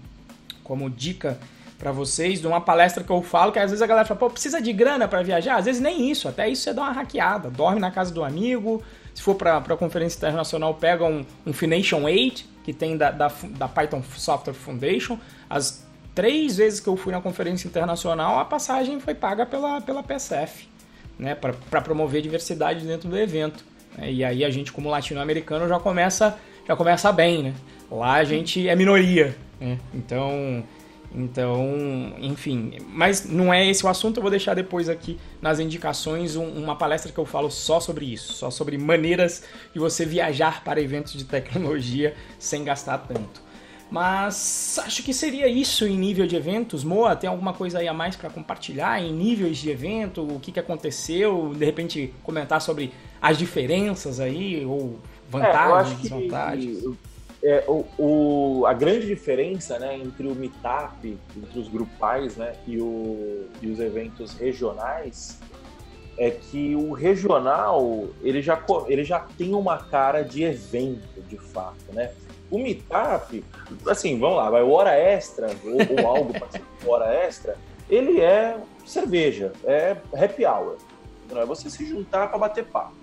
[0.63, 1.39] como dica
[1.79, 4.29] para vocês de uma palestra que eu falo, que às vezes a galera fala, pô,
[4.29, 5.55] precisa de grana para viajar?
[5.55, 8.83] Às vezes nem isso, até isso você dá uma hackeada, dorme na casa do amigo,
[9.15, 13.31] se for para a conferência internacional, pega um, um Fination 8, que tem da, da,
[13.57, 15.83] da Python Software Foundation, as
[16.13, 20.69] três vezes que eu fui na conferência internacional, a passagem foi paga pela, pela PSF,
[21.17, 23.65] né, para promover diversidade dentro do evento.
[23.97, 24.12] Né?
[24.12, 27.53] E aí a gente, como latino-americano, já começa, já começa bem, né?
[27.89, 29.79] Lá a gente é minoria, né?
[29.93, 30.63] Então,
[31.13, 36.36] então, enfim, mas não é esse o assunto, eu vou deixar depois aqui nas indicações
[36.36, 40.63] um, uma palestra que eu falo só sobre isso, só sobre maneiras de você viajar
[40.63, 43.44] para eventos de tecnologia sem gastar tanto.
[43.89, 46.83] Mas acho que seria isso em nível de eventos.
[46.83, 50.21] Moa, tem alguma coisa aí a mais para compartilhar em níveis de evento?
[50.23, 51.53] O que, que aconteceu?
[51.55, 56.83] De repente comentar sobre as diferenças aí, ou vantagens, é, desvantagens?
[57.43, 62.79] É, o, o, a grande diferença né, entre o meetup, entre os grupais né, e,
[62.79, 65.39] o, e os eventos regionais
[66.17, 71.93] é que o regional ele já, ele já tem uma cara de evento, de fato,
[71.93, 72.11] né?
[72.49, 73.43] O meetup,
[73.88, 76.49] assim, vamos lá, vai hora extra ou, ou algo para
[76.86, 77.58] hora extra,
[77.89, 80.77] ele é cerveja, é happy hour.
[81.31, 82.93] Não é você se juntar para bater papo.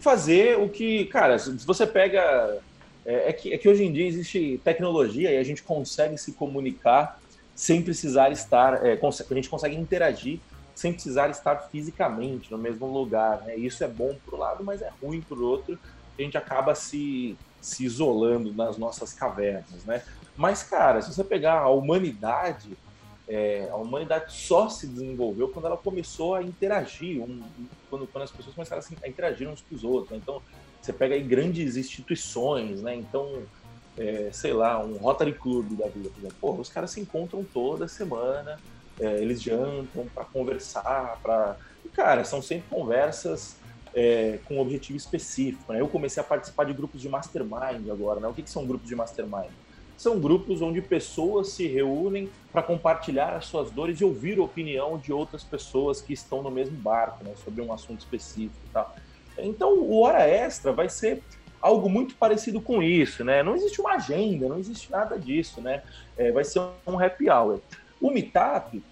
[0.00, 2.60] Fazer o que, cara, se você pega
[3.08, 6.32] é, é, que, é que hoje em dia existe tecnologia e a gente consegue se
[6.32, 7.18] comunicar
[7.54, 10.38] sem precisar estar, é, a gente consegue interagir
[10.74, 13.42] sem precisar estar fisicamente no mesmo lugar.
[13.46, 13.56] Né?
[13.56, 15.78] Isso é bom para o lado, mas é ruim para o outro.
[16.18, 20.02] A gente acaba se se isolando nas nossas cavernas, né?
[20.36, 22.76] Mas, cara, se você pegar a humanidade,
[23.28, 27.42] é, a humanidade só se desenvolveu quando ela começou a interagir, um,
[27.90, 30.12] quando, quando as pessoas começaram assim, a interagir uns com os outros.
[30.12, 30.18] Né?
[30.22, 30.40] Então,
[30.80, 32.94] você pega aí grandes instituições, né?
[32.94, 33.42] Então,
[33.98, 36.36] é, sei lá, um Rotary Club da vida, por exemplo.
[36.40, 38.58] Porra, os caras se encontram toda semana,
[38.98, 41.56] é, eles jantam para conversar, para...
[41.92, 43.56] Cara, são sempre conversas
[43.94, 45.72] é, com um objetivo específico.
[45.72, 45.80] Né?
[45.80, 48.20] Eu comecei a participar de grupos de mastermind agora.
[48.20, 48.28] Né?
[48.28, 49.50] O que, que são grupos de mastermind?
[49.96, 54.96] São grupos onde pessoas se reúnem para compartilhar as suas dores e ouvir a opinião
[54.96, 57.32] de outras pessoas que estão no mesmo barco, né?
[57.44, 58.60] sobre um assunto específico.
[58.72, 58.94] Tá?
[59.36, 61.22] Então, o Hora Extra vai ser
[61.60, 63.42] algo muito parecido com isso, né?
[63.42, 65.82] Não existe uma agenda, não existe nada disso, né?
[66.16, 67.60] É, vai ser um happy hour.
[68.00, 68.82] O Meetup,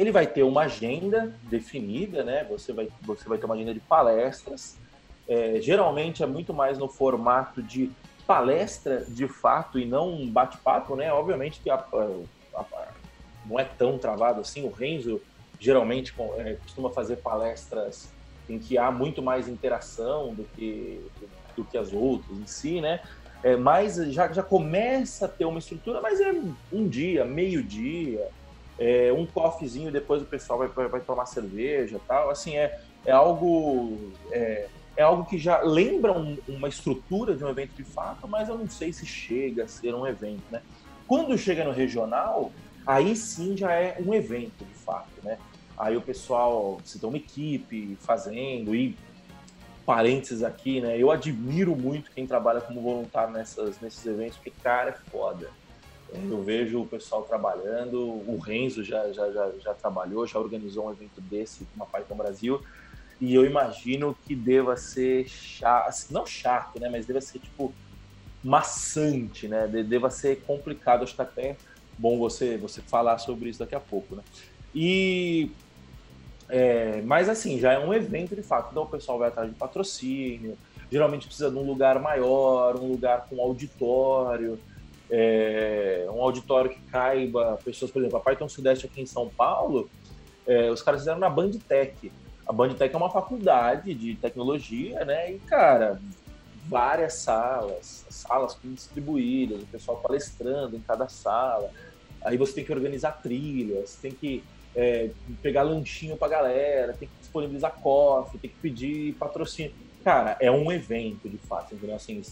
[0.00, 2.42] ele vai ter uma agenda definida, né?
[2.44, 4.78] Você vai, você vai ter uma agenda de palestras.
[5.28, 7.90] É, geralmente é muito mais no formato de
[8.26, 11.12] palestra de fato e não um bate-papo, né?
[11.12, 12.88] Obviamente que a, a, a,
[13.44, 14.66] não é tão travado assim.
[14.66, 15.20] O Renzo
[15.58, 18.10] geralmente é, costuma fazer palestras
[18.48, 21.04] em que há muito mais interação do que,
[21.54, 23.00] do que as outras em si, né?
[23.42, 26.32] É, mas já, já começa a ter uma estrutura, mas é
[26.72, 28.26] um dia, meio dia,
[28.80, 32.30] é, um coffeezinho, depois o pessoal vai, vai, vai tomar cerveja tal.
[32.30, 34.10] Assim, é, é algo.
[34.32, 38.48] É, é algo que já lembra um, uma estrutura de um evento de fato, mas
[38.48, 40.62] eu não sei se chega a ser um evento, né?
[41.06, 42.50] Quando chega no regional,
[42.86, 45.38] aí sim já é um evento de fato, né?
[45.78, 48.96] Aí o pessoal, se tem uma equipe fazendo e
[49.86, 50.98] parênteses aqui, né?
[50.98, 55.50] Eu admiro muito quem trabalha como voluntário nessas, nesses eventos, porque, cara, é foda.
[56.12, 60.90] Eu vejo o pessoal trabalhando, o Renzo já, já, já, já trabalhou, já organizou um
[60.90, 62.60] evento desse com a Python Brasil,
[63.20, 66.88] e eu imagino que deva ser chato, assim, não chato, né?
[66.88, 67.72] Mas deva ser, tipo,
[68.42, 69.66] maçante, né?
[69.66, 71.02] Deva ser complicado.
[71.02, 71.56] Acho que até
[71.98, 74.22] bom você, você falar sobre isso daqui a pouco, né?
[74.74, 75.50] E
[76.48, 78.70] é, mas assim, já é um evento de fato.
[78.70, 80.56] Então o pessoal vai atrás de patrocínio,
[80.90, 84.58] geralmente precisa de um lugar maior, um lugar com auditório,
[85.10, 89.90] é, um auditório que caiba pessoas, por exemplo, a Python Sudeste aqui em São Paulo,
[90.46, 92.12] é, os caras fizeram na Bandtech.
[92.46, 95.32] A Bandtech é uma faculdade de tecnologia, né?
[95.32, 96.00] E, cara,
[96.68, 101.70] várias salas, salas distribuídas, o pessoal palestrando em cada sala.
[102.22, 104.44] Aí você tem que organizar trilhas, tem que
[104.74, 105.10] é,
[105.42, 109.72] pegar lanchinho pra galera, tem que disponibilizar cofre, tem que pedir patrocínio.
[110.04, 111.96] Cara, é um evento de fato, entendeu?
[111.96, 112.22] Assim,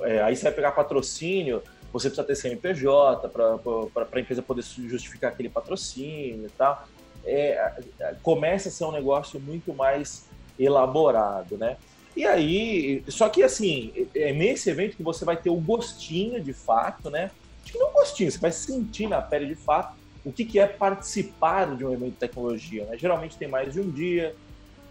[0.00, 3.56] é, aí você vai pegar patrocínio, você precisa ter CNPJ para
[4.16, 6.86] a empresa poder justificar aquele patrocínio e tal.
[7.24, 7.74] É,
[8.22, 10.26] começa a ser um negócio muito mais
[10.58, 11.76] elaborado, né?
[12.16, 16.52] E aí, só que assim, é nesse evento que você vai ter o gostinho de
[16.52, 17.30] fato, né?
[17.62, 20.66] Acho que não gostinho, você vai sentir na pele de fato o que, que é
[20.66, 22.84] participar de um evento de tecnologia.
[22.86, 22.98] Né?
[22.98, 24.34] Geralmente tem mais de um dia,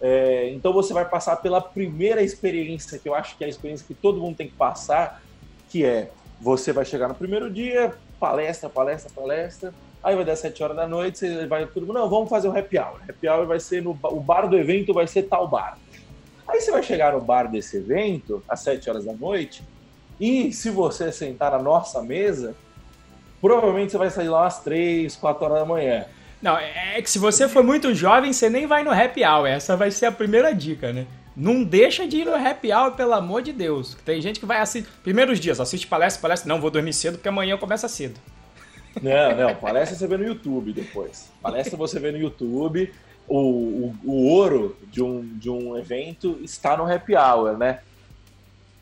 [0.00, 3.86] é, então você vai passar pela primeira experiência, que eu acho que é a experiência
[3.86, 5.22] que todo mundo tem que passar,
[5.68, 10.62] que é você vai chegar no primeiro dia, palestra, palestra, palestra, aí vai dar sete
[10.62, 13.00] horas da noite, você vai todo mundo, não, vamos fazer um happy hour.
[13.08, 15.78] Happy hour vai ser no o bar do evento vai ser tal bar.
[16.46, 19.62] Aí você vai chegar no bar desse evento às sete horas da noite
[20.20, 22.54] e se você sentar na nossa mesa,
[23.40, 26.04] provavelmente você vai sair lá às 3, 4 horas da manhã.
[26.42, 29.46] Não, é, é que se você for muito jovem, você nem vai no happy hour.
[29.46, 31.06] Essa vai ser a primeira dica, né?
[31.38, 33.96] Não deixa de ir no happy hour, pelo amor de Deus.
[34.04, 34.90] Tem gente que vai assistir.
[35.04, 36.48] Primeiros dias, assiste palestra, palestra.
[36.48, 38.18] Não, vou dormir cedo porque amanhã começa cedo.
[39.00, 39.54] Não, não.
[39.54, 41.30] Palestra você vê no YouTube depois.
[41.40, 42.92] Palestra você vê no YouTube.
[43.28, 47.82] O, o, o ouro de um, de um evento está no happy hour, né?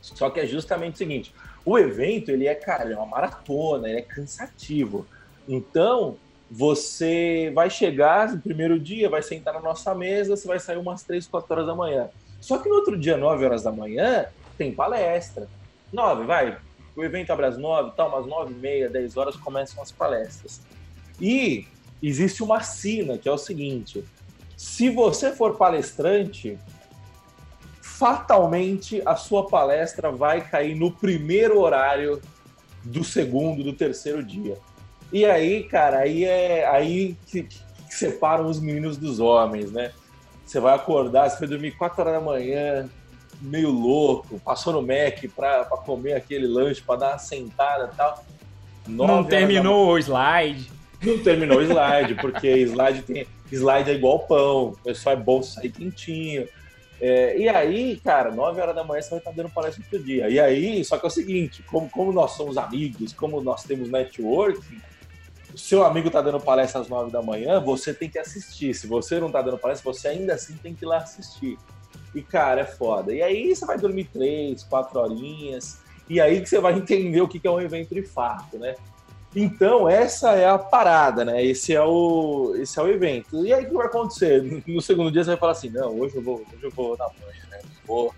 [0.01, 3.87] Só que é justamente o seguinte: o evento, ele é, cara, ele é uma maratona,
[3.87, 5.07] ele é cansativo.
[5.47, 6.17] Então,
[6.51, 11.03] você vai chegar no primeiro dia, vai sentar na nossa mesa, você vai sair umas
[11.03, 12.09] 3, 4 horas da manhã.
[12.41, 15.49] Só que no outro dia, 9 horas da manhã, tem palestra.
[15.93, 16.59] 9, vai.
[16.95, 20.61] O evento abre às 9, tal, umas 9 e meia, 10 horas começam as palestras.
[21.21, 21.67] E
[22.03, 24.05] existe uma sina, que é o seguinte:
[24.57, 26.59] se você for palestrante,
[27.83, 32.21] fatalmente a sua palestra vai cair no primeiro horário
[32.85, 34.59] do segundo, do terceiro dia.
[35.13, 39.93] E aí, cara, aí é aí que, que separam os meninos dos homens, né?
[40.47, 42.89] Você vai acordar, você vai dormir 4 horas da manhã,
[43.41, 48.25] meio louco, passou no Mac para comer aquele lanche, para dar uma sentada e tal.
[48.87, 50.71] Não terminou o slide.
[51.03, 55.71] Não terminou o slide, porque slide tem slide é igual pão, só é bom sair
[55.71, 56.49] quentinho.
[57.01, 60.29] É, e aí, cara, 9 horas da manhã você vai estar dando palestra todo dia.
[60.29, 63.91] E aí, só que é o seguinte, como, como nós somos amigos, como nós temos
[63.91, 64.96] networking, o
[65.57, 68.75] seu amigo está dando palestra às 9 da manhã, você tem que assistir.
[68.75, 71.59] Se você não está dando palestra, você ainda assim tem que ir lá assistir.
[72.15, 73.13] E, cara, é foda.
[73.15, 77.29] E aí você vai dormir 3, 4 horinhas, e aí que você vai entender o
[77.29, 78.75] que é um evento de fato, né?
[79.35, 81.45] Então, essa é a parada, né?
[81.45, 83.45] Esse é o, esse é o evento.
[83.45, 84.43] E aí, o que vai acontecer?
[84.67, 87.07] No segundo dia, você vai falar assim: não, hoje eu vou, hoje eu vou na
[87.07, 87.61] manhã, né?
[87.63, 88.15] Não vou,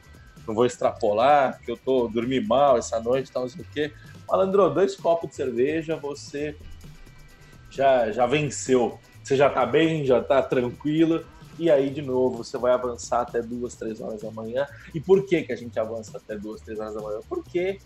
[0.46, 3.92] não vou extrapolar, porque eu tô dormi mal essa noite, tal, não sei o quê.
[4.28, 6.54] Malandro, dois copos de cerveja, você
[7.70, 8.98] já, já venceu.
[9.22, 11.24] Você já tá bem, já tá tranquilo.
[11.58, 14.66] e aí de novo você vai avançar até duas, três horas da manhã.
[14.94, 17.20] E por que, que a gente avança até duas, três horas da manhã?
[17.28, 17.78] Porque,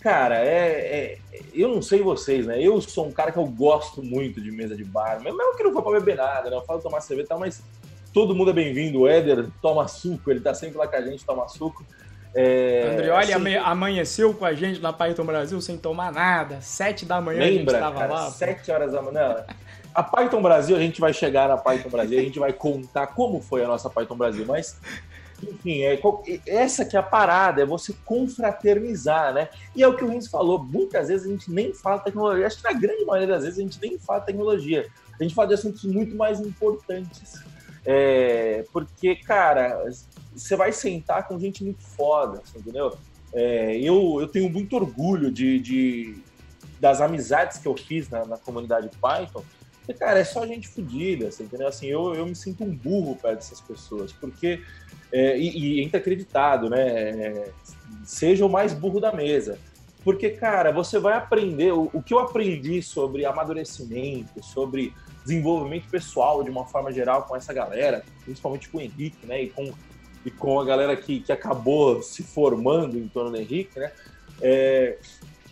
[0.00, 2.60] cara, é, é, eu não sei vocês, né?
[2.60, 5.72] Eu sou um cara que eu gosto muito de mesa de bar, mesmo que não
[5.72, 6.56] for pra beber nada, né?
[6.56, 7.62] Eu falo tomar cerveja e tal, mas
[8.12, 9.00] todo mundo é bem-vindo.
[9.00, 11.84] O Éder toma suco, ele tá sempre lá com a gente, toma suco.
[12.34, 16.60] É, André, olha, assim, amanheceu com a gente na Python Brasil sem tomar nada.
[16.60, 18.30] Sete da manhã lembra, a gente tava lá.
[18.30, 19.44] Sete horas da manhã.
[19.92, 23.40] A Python Brasil, a gente vai chegar na Python Brasil, a gente vai contar como
[23.40, 24.78] foi a nossa Python Brasil, mas
[25.42, 25.98] enfim, é,
[26.46, 29.48] essa que é a parada, é você confraternizar, né?
[29.74, 32.58] E é o que o Renzo falou, muitas vezes a gente nem fala tecnologia, acho
[32.58, 34.86] que na grande maioria das vezes a gente nem fala tecnologia,
[35.18, 37.42] a gente fala de assuntos muito mais importantes.
[37.84, 39.82] É, porque, cara,
[40.34, 42.96] você vai sentar com gente muito foda, assim, entendeu?
[43.32, 46.18] É, eu, eu tenho muito orgulho de, de,
[46.80, 49.44] das amizades que eu fiz na, na comunidade Python,
[49.90, 51.66] porque, cara, é só gente fodida, assim, entendeu?
[51.66, 54.60] Assim, eu, eu me sinto um burro perto dessas pessoas, porque,
[55.12, 56.80] é, e, entra acreditado, né?
[56.80, 57.52] É,
[58.04, 59.58] seja o mais burro da mesa.
[60.04, 66.42] Porque, cara, você vai aprender, o, o que eu aprendi sobre amadurecimento, sobre desenvolvimento pessoal
[66.42, 69.42] de uma forma geral com essa galera, principalmente com o Henrique, né?
[69.42, 69.72] E com
[70.24, 73.92] e com a galera que, que acabou se formando em torno do Henrique, né?
[74.40, 74.98] É,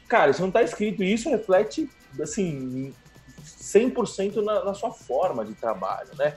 [0.09, 1.89] cara, isso não está escrito e isso reflete,
[2.21, 2.95] assim,
[3.45, 6.37] 100% na, na sua forma de trabalho, né?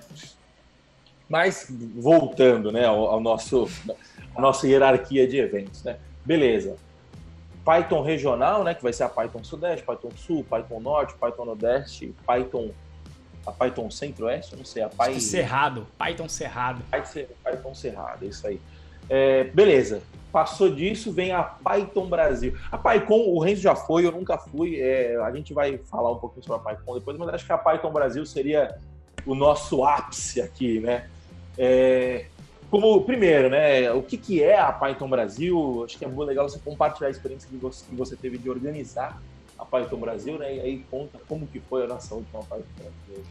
[1.27, 3.69] Mas, voltando, né, ao, ao nosso,
[4.35, 5.97] a nossa hierarquia de eventos, né?
[6.25, 6.75] Beleza.
[7.63, 12.15] Python regional, né, que vai ser a Python Sudeste, Python Sul, Python Norte, Python Nordeste,
[12.25, 12.71] Python
[13.45, 15.19] a Python Centro-Oeste, não sei, a Python...
[15.19, 16.83] Cerrado, Python Cerrado.
[17.43, 18.59] Python Cerrado, isso aí.
[19.09, 20.01] É, beleza,
[20.31, 22.55] passou disso, vem a Python Brasil.
[22.71, 26.17] A PyCon, o Renzo já foi, eu nunca fui, é, a gente vai falar um
[26.17, 28.77] pouquinho sobre a PyCon depois, mas acho que a Python Brasil seria
[29.25, 31.09] o nosso ápice aqui, né?
[31.57, 32.25] É,
[32.69, 35.83] como, primeiro, né, o que, que é a Python Brasil?
[35.83, 38.49] Acho que é muito legal você compartilhar a experiência que você, que você teve de
[38.49, 39.21] organizar
[39.61, 40.55] a Python Brasil, né?
[40.55, 43.23] E aí conta como que foi a nossa última Python Brasil.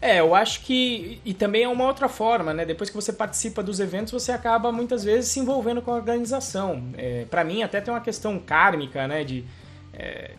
[0.00, 1.20] É, eu acho que.
[1.24, 2.64] E também é uma outra forma, né?
[2.64, 6.82] Depois que você participa dos eventos, você acaba muitas vezes se envolvendo com a organização.
[6.96, 9.22] É, para mim, até tem uma questão kármica, né?
[9.22, 9.44] De.
[9.92, 10.30] É,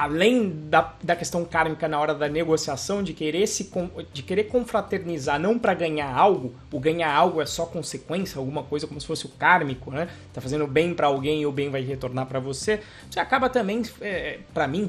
[0.00, 3.68] além da, da questão kármica na hora da negociação, de querer, se,
[4.12, 8.86] de querer confraternizar não para ganhar algo, o ganhar algo é só consequência, alguma coisa
[8.86, 10.08] como se fosse o kármico, né?
[10.32, 12.80] Tá fazendo bem para alguém e o bem vai retornar para você.
[13.10, 14.88] Você acaba também, é, para mim,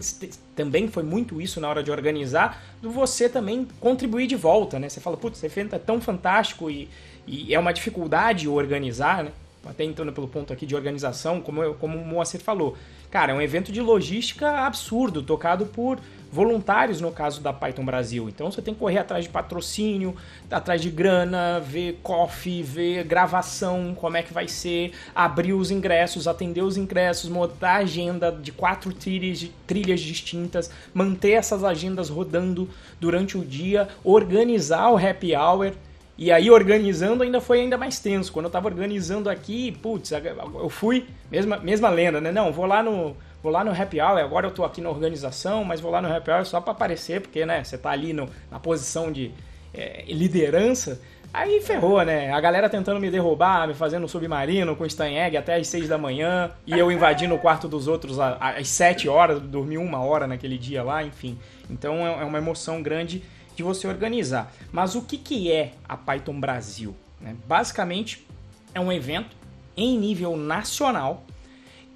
[0.56, 4.90] também foi muito isso na hora de organizar, do você também contribuir de volta, né?
[4.90, 6.88] Você fala, putz, esse evento é tão fantástico e,
[7.26, 9.32] e é uma dificuldade organizar, né?
[9.66, 12.78] Até entrando pelo ponto aqui de organização, como, eu, como o Moacir falou
[13.12, 16.00] Cara, é um evento de logística absurdo, tocado por
[16.32, 18.30] voluntários no caso da Python Brasil.
[18.30, 20.16] Então você tem que correr atrás de patrocínio,
[20.52, 26.28] atrás de grana, ver coffee, ver gravação, como é que vai ser, abrir os ingressos,
[26.28, 32.70] atender os ingressos, montar a agenda de quatro trilhas, trilhas distintas, manter essas agendas rodando
[33.00, 35.74] durante o dia, organizar o happy hour.
[36.22, 38.34] E aí, organizando, ainda foi ainda mais tenso.
[38.34, 42.30] Quando eu tava organizando aqui, putz, eu fui, mesma, mesma lenda, né?
[42.30, 43.16] Não, vou lá no.
[43.42, 46.14] Vou lá no happy hour, agora eu tô aqui na organização, mas vou lá no
[46.14, 49.32] happy hour só para aparecer, porque, né, você tá ali no, na posição de
[49.74, 51.00] é, liderança.
[51.34, 52.34] Aí ferrou, né?
[52.34, 56.52] A galera tentando me derrubar, me fazendo submarino com Egg até as 6 da manhã,
[56.68, 60.84] e eu invadindo o quarto dos outros às 7 horas, dormi uma hora naquele dia
[60.84, 61.40] lá, enfim.
[61.70, 63.24] Então é, é uma emoção grande
[63.60, 64.54] de você organizar.
[64.72, 66.96] Mas o que, que é a Python Brasil?
[67.20, 67.36] Né?
[67.46, 68.26] Basicamente,
[68.74, 69.36] é um evento
[69.76, 71.24] em nível nacional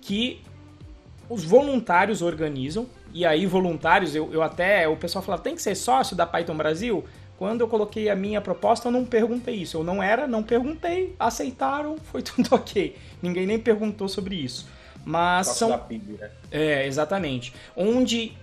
[0.02, 0.42] que
[1.30, 2.86] os voluntários organizam.
[3.14, 4.86] E aí, voluntários, eu, eu até.
[4.90, 7.06] O pessoal fala, tem que ser sócio da Python Brasil?
[7.38, 9.78] Quando eu coloquei a minha proposta, eu não perguntei isso.
[9.78, 12.98] Eu não era, não perguntei, aceitaram, foi tudo ok.
[13.22, 14.68] Ninguém nem perguntou sobre isso.
[15.06, 15.80] Mas são.
[15.80, 16.30] PIB, né?
[16.52, 17.54] É, exatamente.
[17.74, 18.34] Onde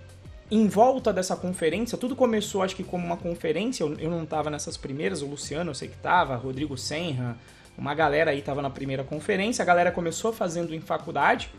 [0.51, 4.77] em volta dessa conferência, tudo começou acho que como uma conferência, eu, não estava nessas
[4.77, 7.39] primeiras, o Luciano eu sei que estava, Rodrigo Senra,
[7.79, 11.51] uma galera aí estava na primeira conferência, a galera começou fazendo em faculdade,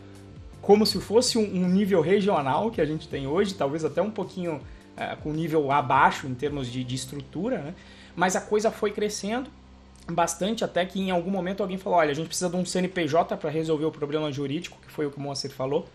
[0.62, 4.12] como se fosse um, um nível regional que a gente tem hoje, talvez até um
[4.12, 4.62] pouquinho
[4.98, 7.74] é, com nível abaixo em termos de, de estrutura, né?
[8.16, 9.50] mas a coisa foi crescendo
[10.10, 13.38] bastante até que em algum momento alguém falou, olha, a gente precisa de um CNPJ
[13.38, 15.88] para resolver o problema jurídico, que foi o que o Moacir falou,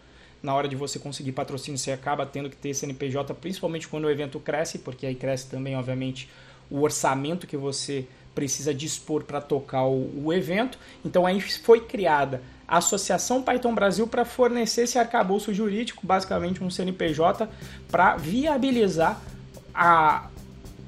[0.42, 4.10] na hora de você conseguir patrocínio, você acaba tendo que ter CNPJ, principalmente quando o
[4.10, 6.28] evento cresce, porque aí cresce também, obviamente,
[6.70, 10.78] o orçamento que você precisa dispor para tocar o, o, evento.
[11.04, 16.68] Então aí foi criada a Associação Python Brasil para fornecer esse arcabouço jurídico, basicamente um
[16.68, 17.48] CNPJ,
[17.90, 19.20] para viabilizar
[19.74, 20.28] a,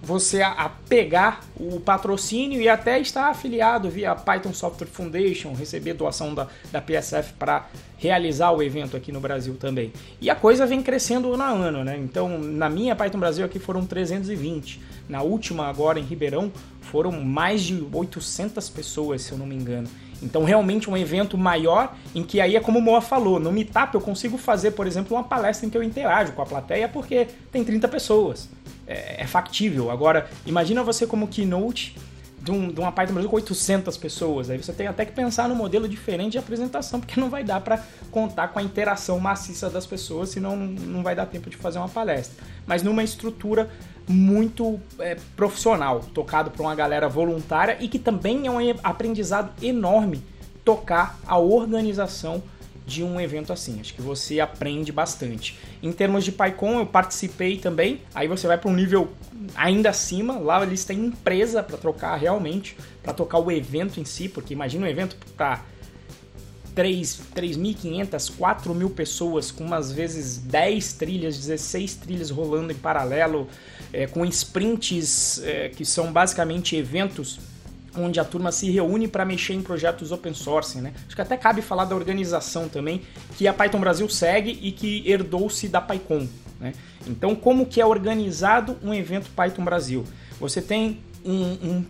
[0.03, 6.34] você a, pegar o patrocínio e até estar afiliado via Python Software Foundation, receber doação
[6.34, 9.92] da, da PSF para realizar o evento aqui no Brasil também.
[10.20, 11.99] E a coisa vem crescendo ano a ano, né?
[11.99, 14.80] Então, na minha Python Brasil aqui foram 320.
[15.09, 19.88] Na última, agora em Ribeirão, foram mais de 800 pessoas, se eu não me engano.
[20.22, 23.94] Então, realmente um evento maior, em que aí é como o Moa falou, no Meetup
[23.94, 27.28] eu consigo fazer, por exemplo, uma palestra em que eu interajo com a plateia, porque
[27.53, 28.49] tem 30 pessoas
[28.89, 29.91] é, é factível.
[29.91, 31.95] Agora, imagina você como keynote
[32.41, 34.49] de, um, de uma Python Brasil com 800 pessoas.
[34.49, 37.61] Aí você tem até que pensar no modelo diferente de apresentação, porque não vai dar
[37.61, 41.78] para contar com a interação maciça das pessoas, senão não vai dar tempo de fazer
[41.78, 42.43] uma palestra.
[42.66, 43.68] Mas numa estrutura
[44.09, 50.24] muito é, profissional, tocado por uma galera voluntária e que também é um aprendizado enorme
[50.64, 52.43] tocar a organização
[52.89, 53.78] de um evento assim.
[53.80, 55.59] Acho que você aprende bastante.
[55.82, 58.01] Em termos de PyCon, eu participei também.
[58.14, 59.12] Aí você vai para um nível
[59.55, 60.39] ainda acima.
[60.39, 64.86] Lá eles têm empresa para trocar realmente, para tocar o evento em si, porque imagina
[64.86, 65.62] um evento para
[66.74, 73.49] 3.500, 4.000 pessoas, com umas vezes 10 trilhas, 16 trilhas rolando em paralelo,
[73.93, 77.39] é, com sprints é, que são basicamente eventos
[77.97, 80.93] onde a turma se reúne para mexer em projetos open source, né?
[81.07, 83.03] Acho que até cabe falar da organização também,
[83.36, 86.26] que a Python Brasil segue e que herdou-se da PyCon,
[86.61, 86.74] né?
[87.07, 90.05] Então, como que é organizado um evento Python Brasil?
[90.41, 91.84] Você tem um, um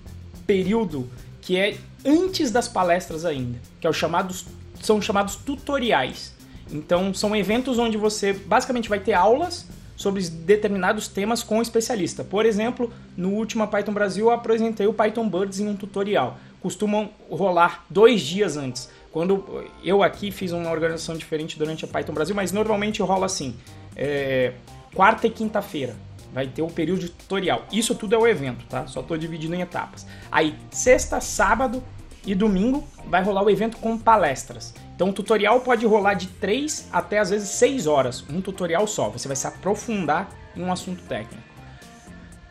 [0.46, 1.08] período
[1.40, 4.46] que é antes das palestras ainda, que é os chamados,
[4.82, 6.34] são chamados tutoriais.
[6.70, 9.66] Então, são eventos onde você basicamente vai ter aulas
[9.98, 12.22] sobre determinados temas com o especialista.
[12.22, 16.38] Por exemplo, no último Python Brasil eu apresentei o Python Birds em um tutorial.
[16.62, 18.88] Costumam rolar dois dias antes.
[19.10, 23.56] Quando eu aqui fiz uma organização diferente durante a Python Brasil, mas normalmente rola assim:
[23.96, 24.52] é,
[24.94, 25.96] quarta e quinta-feira
[26.32, 27.64] vai ter o período de tutorial.
[27.72, 28.86] Isso tudo é o evento, tá?
[28.86, 30.06] Só estou dividindo em etapas.
[30.30, 31.82] Aí, sexta, sábado
[32.24, 34.74] e domingo vai rolar o evento com palestras.
[34.98, 39.08] Então o tutorial pode rolar de 3 até às vezes 6 horas, um tutorial só.
[39.10, 41.40] Você vai se aprofundar em um assunto técnico.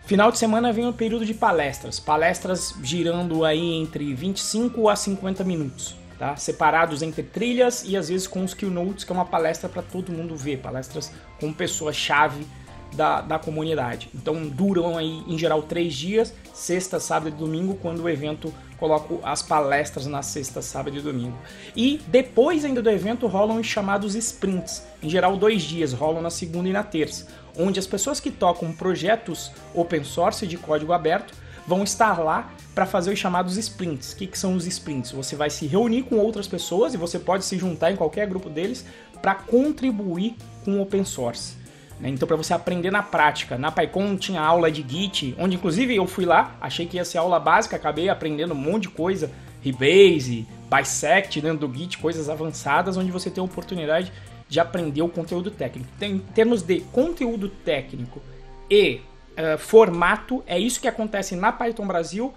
[0.05, 5.43] Final de semana vem o período de palestras, palestras girando aí entre 25 a 50
[5.43, 6.37] minutos, tá?
[6.37, 10.13] Separados entre trilhas e às vezes com os keynotes, que é uma palestra para todo
[10.13, 12.47] mundo ver, palestras com pessoas-chave
[12.95, 14.09] da, da comunidade.
[14.13, 19.19] Então duram aí em geral três dias, sexta, sábado e domingo, quando o evento coloco
[19.23, 21.37] as palestras na sexta, sábado e domingo.
[21.75, 26.29] E depois ainda do evento rolam os chamados sprints, em geral dois dias, rolam na
[26.29, 27.27] segunda e na terça,
[27.57, 31.33] onde as pessoas que tocam projetos open source de código aberto
[31.67, 34.13] vão estar lá para fazer os chamados sprints.
[34.13, 35.11] O que, que são os sprints?
[35.11, 38.49] Você vai se reunir com outras pessoas e você pode se juntar em qualquer grupo
[38.49, 38.85] deles
[39.21, 41.55] para contribuir com o open source.
[41.99, 42.09] Né?
[42.09, 43.57] Então, para você aprender na prática.
[43.57, 47.17] Na PyCon tinha aula de Git, onde inclusive eu fui lá, achei que ia ser
[47.17, 49.31] aula básica, acabei aprendendo um monte de coisa,
[49.61, 54.11] Rebase, Bisect dentro do Git, coisas avançadas, onde você tem a oportunidade
[54.47, 55.89] de aprender o conteúdo técnico.
[56.01, 58.21] Em termos de conteúdo técnico
[58.69, 59.01] e
[59.37, 62.33] uh, formato, é isso que acontece na Python Brasil,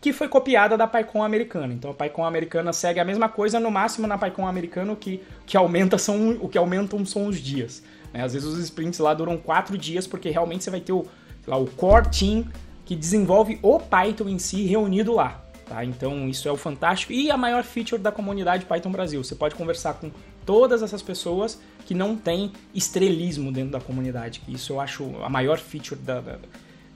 [0.00, 1.74] que foi copiada da PyCon americana.
[1.74, 5.56] Então a PyCon americana segue a mesma coisa, no máximo na PyCon americana que, que
[5.56, 7.82] aumenta são o que aumentam são os dias.
[8.12, 8.22] Né?
[8.22, 11.06] Às vezes os sprints lá duram quatro dias, porque realmente você vai ter o,
[11.46, 12.44] lá, o core team
[12.84, 15.44] que desenvolve o Python em si reunido lá.
[15.66, 15.84] Tá?
[15.84, 19.22] Então isso é o fantástico e a maior feature da comunidade Python Brasil.
[19.22, 20.10] Você pode conversar com
[20.44, 24.42] todas essas pessoas que não tem estrelismo dentro da comunidade.
[24.48, 26.38] Isso eu acho a maior feature da, da,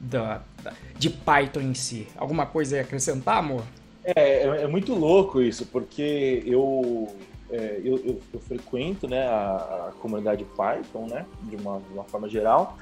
[0.01, 2.09] da, da de Python em si.
[2.17, 3.63] Alguma coisa a acrescentar, amor?
[4.05, 7.15] É, é, é muito louco isso, porque eu
[7.55, 12.03] é, eu, eu, eu, frequento né, a, a, comunidade Python, né, de uma, de uma
[12.03, 12.77] forma geral,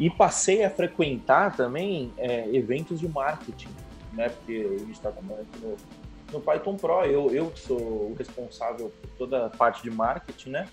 [0.00, 3.68] e passei a frequentar também é, eventos de marketing,
[4.14, 5.76] né, porque a gente está trabalhando no,
[6.32, 10.68] no Python Pro, eu, eu sou o responsável por toda a parte de marketing, né,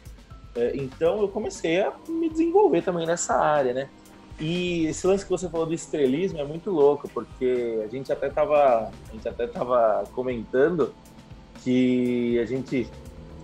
[0.56, 3.90] é, então eu comecei a me desenvolver também nessa área, né,
[4.40, 8.28] e esse lance que você falou do estrelismo é muito louco, porque a gente até
[8.28, 10.94] estava a gente até tava comentando
[11.64, 12.90] que a gente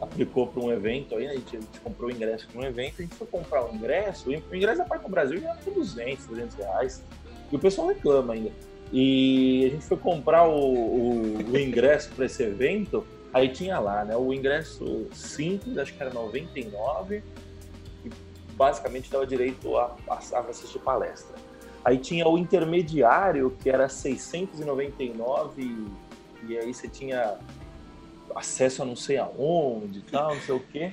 [0.02, 1.32] aplicou para um evento aí, né?
[1.32, 3.76] a, gente, a gente comprou o ingresso para um evento, a gente foi comprar o
[3.76, 7.04] ingresso, o ingresso da Parte do Brasil já era 200, 300 reais,
[7.52, 8.52] e o pessoal reclama ainda.
[8.92, 14.06] E a gente foi comprar o, o, o ingresso para esse evento, aí tinha lá,
[14.06, 17.24] né, o ingresso simples, acho que era 99,
[18.06, 18.10] e
[18.54, 21.36] basicamente dava direito a, a, a assistir palestra.
[21.84, 25.88] Aí tinha o intermediário, que era 699,
[26.48, 27.38] e aí você tinha
[28.38, 30.92] acesso a não sei aonde e tal, não sei o quê.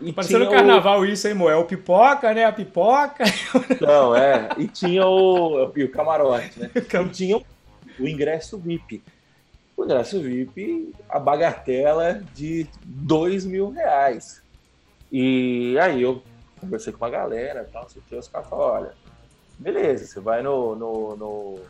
[0.00, 1.06] E Parecendo no carnaval o...
[1.06, 1.48] isso, hein, Mo?
[1.48, 2.44] É o pipoca, né?
[2.44, 3.24] A pipoca.
[3.80, 4.48] Não, é.
[4.56, 6.70] E tinha o, e o camarote, né?
[6.78, 9.02] E tinha o ingresso VIP.
[9.76, 14.40] O ingresso VIP, a bagatela de dois mil reais.
[15.10, 16.22] E aí eu
[16.60, 18.94] conversei com uma galera e tal, sei que, os caras falaram, olha,
[19.58, 21.60] beleza, você vai no, no, no,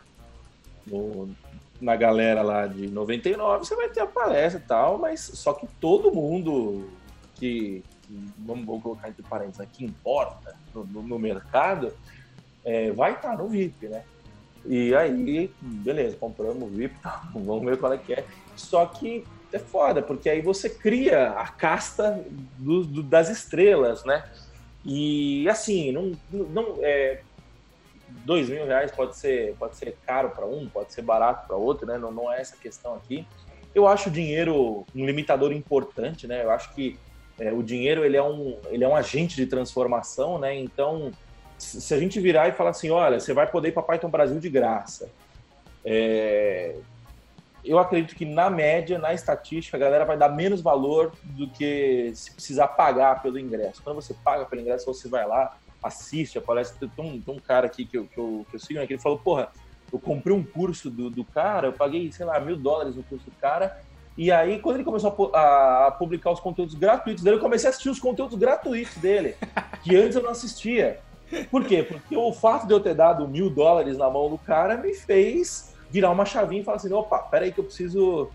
[0.87, 1.35] no,
[1.81, 5.67] na galera lá de 99, você vai ter a palestra e tal, mas só que
[5.79, 6.89] todo mundo
[7.35, 11.93] que, que vamos, vamos, colocar entre parênteses, que importa no, no, mercado,
[12.65, 14.03] é, vai estar no VIP, né?
[14.65, 18.25] E aí, beleza, compramos o VIP, tá, vamos ver qual é que é.
[18.55, 22.23] Só que é foda, porque aí você cria a casta
[22.57, 24.23] do, do, das estrelas, né?
[24.85, 27.21] E assim, não, não é,
[28.25, 31.87] dois mil reais pode ser, pode ser caro para um, pode ser barato para outro,
[31.87, 31.97] né?
[31.97, 33.25] Não, não é essa questão aqui.
[33.73, 36.43] Eu acho o dinheiro um limitador importante, né?
[36.43, 36.97] Eu acho que
[37.39, 40.55] é, o dinheiro ele é, um, ele é um agente de transformação, né?
[40.55, 41.11] Então,
[41.57, 44.39] se a gente virar e falar assim, olha, você vai poder ir para Python Brasil
[44.39, 45.09] de graça,
[45.85, 46.75] é,
[47.63, 52.11] eu acredito que na média, na estatística, a galera vai dar menos valor do que
[52.15, 53.81] se precisar pagar pelo ingresso.
[53.83, 56.89] Quando você paga pelo ingresso, você vai lá, assiste a palestra.
[56.95, 58.93] Tem um, tem um cara aqui que eu, que eu, que eu sigo, né, que
[58.93, 59.49] ele falou, porra,
[59.91, 63.25] eu comprei um curso do, do cara, eu paguei, sei lá, mil dólares no curso
[63.25, 63.81] do cara,
[64.19, 67.69] e aí, quando ele começou a, a, publicar os conteúdos gratuitos dele, eu comecei a
[67.69, 69.35] assistir os conteúdos gratuitos dele,
[69.81, 70.99] que antes eu não assistia.
[71.49, 71.83] Por quê?
[71.83, 75.73] Porque o fato de eu ter dado mil dólares na mão do cara me fez
[75.89, 78.29] virar uma chavinha e falar assim, opa, peraí que eu preciso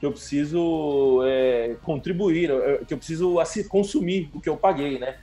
[0.00, 2.50] que eu preciso é, contribuir,
[2.86, 5.16] que eu preciso assim, consumir o que eu paguei, né?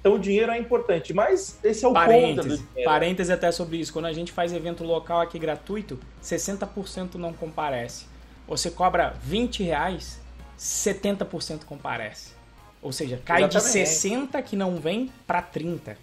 [0.00, 3.92] Então o dinheiro é importante, mas esse é o parêntese, ponto Parêntese até sobre isso.
[3.92, 8.06] Quando a gente faz evento local aqui gratuito, 60% não comparece.
[8.48, 10.18] Você cobra 20 reais,
[10.58, 12.32] 70% comparece.
[12.80, 13.72] Ou seja, cai Exatamente.
[13.72, 15.96] de 60 que não vem para 30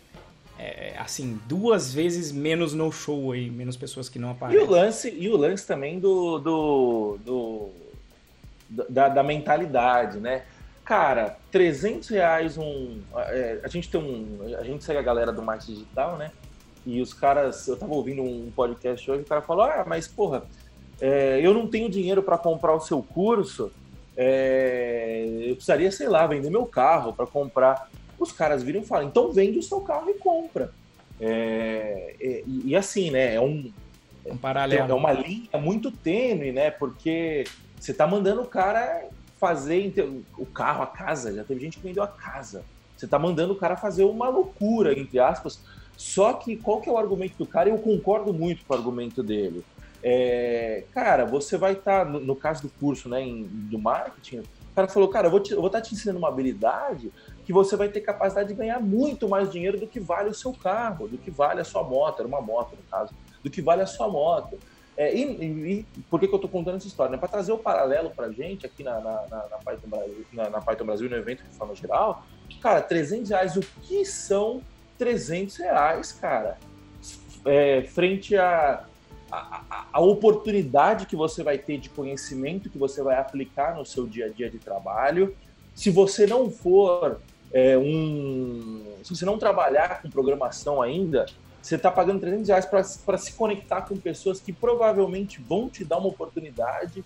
[0.60, 4.60] é, assim, duas vezes menos no show aí, menos pessoas que não aparecem.
[4.60, 7.70] E o lance, e o lance também do, do, do
[8.90, 10.44] da, da, mentalidade, né?
[10.88, 13.02] Cara, 300 reais um...
[13.18, 14.56] É, a gente tem um...
[14.58, 16.32] A gente segue a galera do marketing digital, né?
[16.86, 17.68] E os caras...
[17.68, 20.44] Eu tava ouvindo um podcast hoje, o cara falou, ah, mas porra,
[21.02, 23.70] é, eu não tenho dinheiro para comprar o seu curso,
[24.16, 29.08] é, eu precisaria, sei lá, vender meu carro para comprar os caras viram e falam,
[29.08, 30.72] então vende o seu carro e compra.
[31.20, 33.72] É, é, e, e, assim, né, é um,
[34.26, 34.90] um paralelo.
[34.90, 37.44] É uma linha muito tênue, né, porque
[37.78, 39.06] você tá mandando o cara
[39.40, 39.94] fazer
[40.38, 42.64] o carro, a casa, já teve gente que vendeu a casa.
[42.96, 45.60] Você tá mandando o cara fazer uma loucura, entre aspas.
[45.96, 47.70] Só que qual que é o argumento do cara?
[47.70, 49.64] Eu concordo muito com o argumento dele.
[50.02, 54.40] É, cara, você vai estar, tá, no, no, caso do curso né, em, do marketing,
[54.40, 57.12] o cara falou, cara, eu vou estar tá te ensinando uma habilidade
[57.46, 60.54] que você vai ter capacidade de ganhar muito mais dinheiro do que vale o seu
[60.54, 63.14] carro, do que vale a sua moto, era uma moto no caso,
[63.44, 64.60] do que vale a sua moto.
[64.98, 67.12] É, e, e, por que, que eu estou contando essa história?
[67.12, 67.18] Né?
[67.18, 70.50] Para trazer o paralelo para a gente aqui na, na, na, na, Python Brasil, na,
[70.50, 72.26] na Python Brasil, no evento de forma geral,
[72.60, 74.64] cara, 300 reais, o que são
[74.98, 76.58] 300 reais, cara?
[77.46, 78.86] É, frente a,
[79.32, 84.08] a, a, oportunidade que você vai ter de conhecimento que você vai aplicar no seu
[84.08, 85.36] dia a dia de trabalho.
[85.76, 87.22] Se você não for
[87.54, 88.84] é, um.
[89.04, 91.28] Se você não trabalhar com programação ainda,
[91.68, 95.98] você está pagando 300 reais para se conectar com pessoas que provavelmente vão te dar
[95.98, 97.04] uma oportunidade.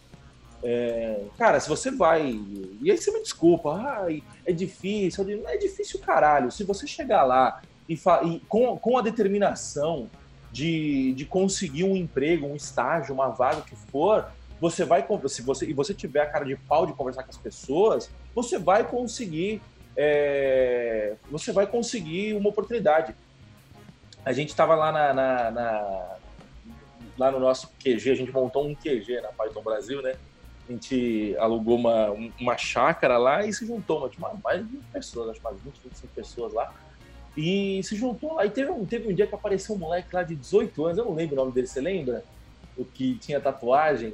[0.64, 2.40] É, cara, se você vai.
[2.82, 4.08] E aí você me desculpa, ah,
[4.46, 5.26] é difícil.
[5.26, 6.52] Não é difícil, caralho.
[6.52, 10.10] Se você chegar lá e, e com, com a determinação
[10.52, 14.28] de, de conseguir um emprego, um estágio, uma vaga que for,
[14.60, 15.04] você vai.
[15.28, 18.60] Se você, e você tiver a cara de pau de conversar com as pessoas, você
[18.60, 19.60] vai conseguir
[19.96, 23.16] é, você vai conseguir uma oportunidade.
[24.24, 26.18] A gente estava lá na, na, na,
[27.18, 30.16] lá no nosso QG, a gente montou um QG na Python Brasil, né?
[30.68, 35.30] A gente alugou uma, uma chácara lá e se juntou, tinha mais de 20 pessoas,
[35.30, 36.74] acho mais 20, 25 pessoas lá.
[37.36, 38.46] E se juntou lá.
[38.46, 41.06] E teve um, teve um dia que apareceu um moleque lá de 18 anos, eu
[41.06, 42.24] não lembro o nome dele, você lembra?
[42.78, 44.14] O que tinha tatuagem.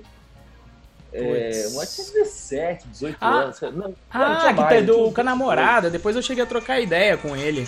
[1.11, 3.61] É, moleque tinha 17, 18 ah, anos.
[3.61, 5.89] Não, não ah, que mais, do com a namorada.
[5.89, 7.67] Depois eu cheguei a trocar ideia com ele.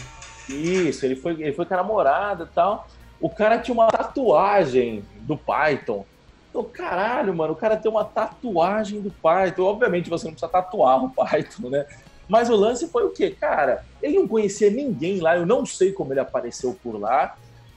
[0.49, 2.87] Isso, ele foi, ele foi com a namorada e tal.
[3.21, 6.05] O cara tinha uma tatuagem do Python.
[6.49, 9.63] Então, caralho, mano, o cara tem uma tatuagem do Python.
[9.63, 11.85] Obviamente você não precisa tatuar o Python, né?
[12.27, 13.29] Mas o lance foi o quê?
[13.31, 17.35] Cara, ele não conhecia ninguém lá, eu não sei como ele apareceu por lá.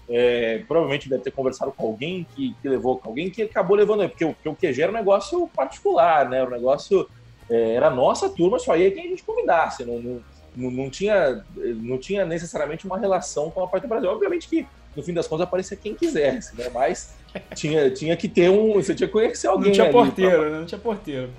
[0.08, 4.06] É, provavelmente deve ter conversado com alguém que, que, levou com alguém que acabou levando,
[4.08, 6.42] porque, porque o QG era um negócio particular, né?
[6.44, 7.08] O negócio
[7.48, 9.84] é, era nossa turma, só ia quem a gente convidasse.
[9.84, 10.20] Não, não,
[10.54, 14.10] não, não, tinha, não tinha necessariamente uma relação com a Python Brasil.
[14.10, 16.68] Obviamente que, no fim das contas, aparecia quem quisesse, né?
[16.72, 17.14] Mas
[17.54, 18.74] tinha, tinha que ter um.
[18.74, 19.68] Você tinha que conhecer alguém.
[19.68, 20.50] Não tinha porteiro, pra...
[20.50, 20.58] né?
[20.58, 21.30] Não tinha porteiro.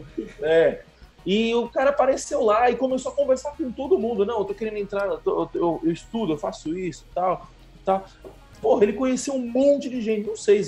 [0.42, 0.82] É.
[1.26, 4.26] E o cara apareceu lá e começou a conversar com todo mundo.
[4.26, 7.48] Não, eu tô querendo entrar, eu, tô, eu, eu estudo, eu faço isso tal,
[7.86, 8.06] tal.
[8.62, 10.28] Porra, ele conheceu um monte de gente.
[10.28, 10.62] Não sei,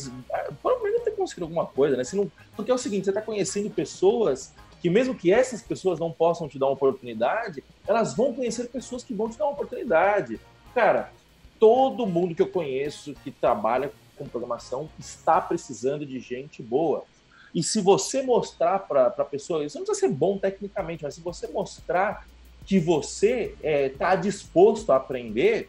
[0.61, 2.03] provavelmente deve ter conseguido alguma coisa, né?
[2.03, 4.53] Se não, porque é o seguinte, você tá conhecendo pessoas
[4.86, 9.03] que mesmo que essas pessoas não possam te dar uma oportunidade, elas vão conhecer pessoas
[9.03, 10.39] que vão te dar uma oportunidade.
[10.75, 11.11] Cara,
[11.59, 17.03] todo mundo que eu conheço que trabalha com programação está precisando de gente boa.
[17.51, 21.21] E se você mostrar para a pessoa, isso não precisa ser bom tecnicamente, mas se
[21.21, 22.27] você mostrar
[22.63, 25.67] que você está é, tá disposto a aprender,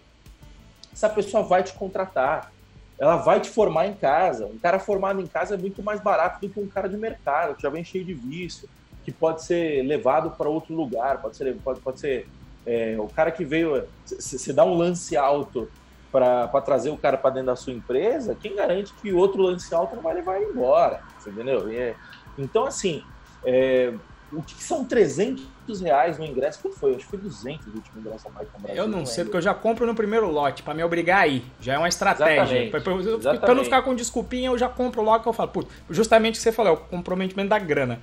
[0.92, 2.52] essa pessoa vai te contratar.
[2.98, 4.44] Ela vai te formar em casa.
[4.44, 7.54] Um cara formado em casa é muito mais barato do que um cara de mercado,
[7.54, 8.68] que já vem cheio de vício,
[9.07, 12.28] que pode ser levado para outro lugar, pode ser, pode, pode ser
[12.66, 13.84] é, o cara que veio.
[14.04, 15.70] Você dá um lance alto
[16.11, 19.94] para trazer o cara para dentro da sua empresa, quem garante que outro lance alto
[19.94, 21.02] não vai levar ele embora?
[21.24, 21.68] Entendeu?
[21.70, 21.94] É,
[22.36, 23.04] então, assim,
[23.44, 23.94] é,
[24.32, 25.46] o que são 300
[25.82, 26.59] reais no ingresso?
[26.61, 26.96] Quanto foi?
[26.96, 28.74] Acho que foi 200 o último ingresso a Brasil.
[28.74, 31.44] Eu não, sei, porque eu já compro no primeiro lote, para me obrigar aí.
[31.61, 32.72] Já é uma estratégia.
[33.40, 35.50] Para não ficar com desculpinha, eu já compro logo que eu falo.
[35.50, 38.02] Putz, justamente o que você falou, é o comprometimento da grana.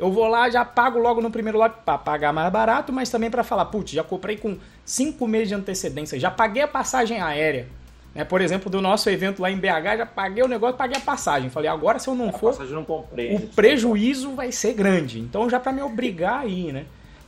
[0.00, 3.30] Eu vou lá, já pago logo no primeiro lote para pagar mais barato, mas também
[3.30, 7.68] para falar, putz, já comprei com 5 meses de antecedência, já paguei a passagem aérea.
[8.14, 8.24] Né?
[8.24, 11.50] Por exemplo, do nosso evento lá em BH, já paguei o negócio, paguei a passagem.
[11.50, 15.20] Falei, agora se eu não a for, não comprei, o prejuízo vai ser grande.
[15.20, 16.86] Então já para me obrigar aí, né?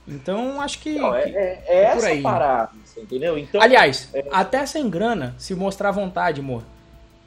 [0.09, 0.99] Então acho que.
[0.99, 2.23] Não, é, é, é, é essa aí.
[2.23, 3.37] parada, entendeu?
[3.37, 4.25] Então, Aliás, é...
[4.33, 6.63] até sem grana, se mostrar vontade, amor.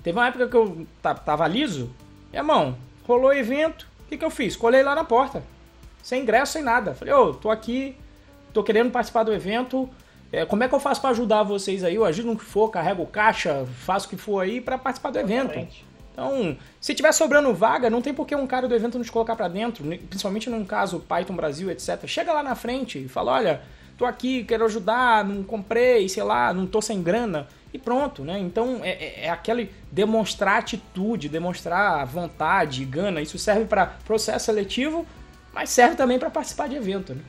[0.02, 1.92] Teve uma época que eu tava liso,
[2.34, 2.76] irmão,
[3.08, 4.56] rolou evento, o que, que eu fiz?
[4.56, 5.44] Colei lá na porta.
[6.02, 6.94] Sem ingresso, sem nada.
[6.94, 7.98] Falei, ô, oh, tô aqui,
[8.54, 9.90] tô querendo participar do evento.
[10.32, 11.96] É, como é que eu faço para ajudar vocês aí?
[11.96, 15.20] Eu ajudo no que for, carrego caixa, faço o que for aí para participar do
[15.20, 15.58] evento.
[16.12, 19.36] Então, se tiver sobrando vaga, não tem por que um cara do evento nos colocar
[19.36, 22.06] para dentro, principalmente num caso Python Brasil, etc.
[22.06, 23.62] Chega lá na frente e fala, olha,
[23.98, 28.40] tô aqui, quero ajudar, não comprei, sei lá, não tô sem grana e pronto, né?
[28.40, 33.22] Então é, é, é aquele demonstrar atitude, demonstrar vontade, gana.
[33.22, 35.06] Isso serve para processo seletivo,
[35.54, 37.22] mas serve também para participar de evento, né?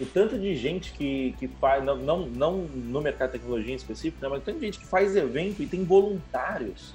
[0.00, 3.76] O tanto de gente que, que faz, não, não, não no mercado de tecnologia em
[3.76, 6.94] específico, né, mas tanto de gente que faz evento e tem voluntários.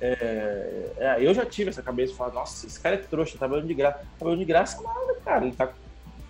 [0.00, 3.38] É, é, eu já tive essa cabeça de falar, nossa, esse cara é trouxa, tá
[3.38, 3.98] trabalhando de graça.
[3.98, 5.46] Tá trabalhando de graça nada, cara.
[5.46, 5.72] Ele tá,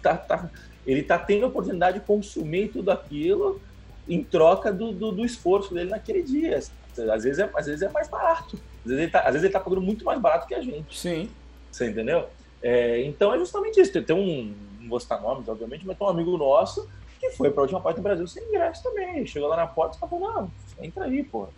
[0.02, 0.50] tá, tá,
[0.86, 3.60] ele tá tendo a oportunidade de consumir tudo aquilo
[4.08, 6.58] em troca do, do, do, esforço dele naquele dia.
[6.58, 8.56] Às vezes, é, às vezes é mais barato.
[8.84, 10.98] Às vezes, ele tá, às vezes ele tá pagando muito mais barato que a gente.
[10.98, 11.30] Sim.
[11.70, 12.28] Você entendeu?
[12.62, 14.02] É, então é justamente isso.
[14.02, 16.88] Tem um, não vou citar nomes, obviamente, mas tem um amigo nosso
[17.20, 19.26] que foi para a última parte do Brasil sem ingresso também.
[19.26, 20.50] Chegou lá na porta e falou: não,
[20.80, 21.48] entra aí, pô.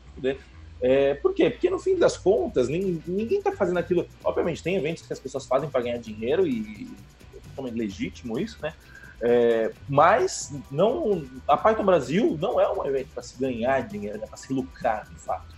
[0.80, 1.50] É, por quê?
[1.50, 4.06] Porque no fim das contas, ninguém, ninguém tá fazendo aquilo.
[4.22, 6.88] Obviamente, tem eventos que as pessoas fazem para ganhar dinheiro e
[7.34, 8.74] é totalmente legítimo isso, né?
[9.20, 14.26] É, mas não, a Python Brasil não é um evento para se ganhar dinheiro, é
[14.26, 15.54] para se lucrar de fato.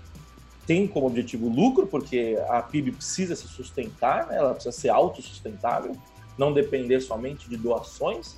[0.67, 4.37] Tem como objetivo lucro, porque a PIB precisa se sustentar, né?
[4.37, 5.97] ela precisa ser autossustentável,
[6.37, 8.37] não depender somente de doações.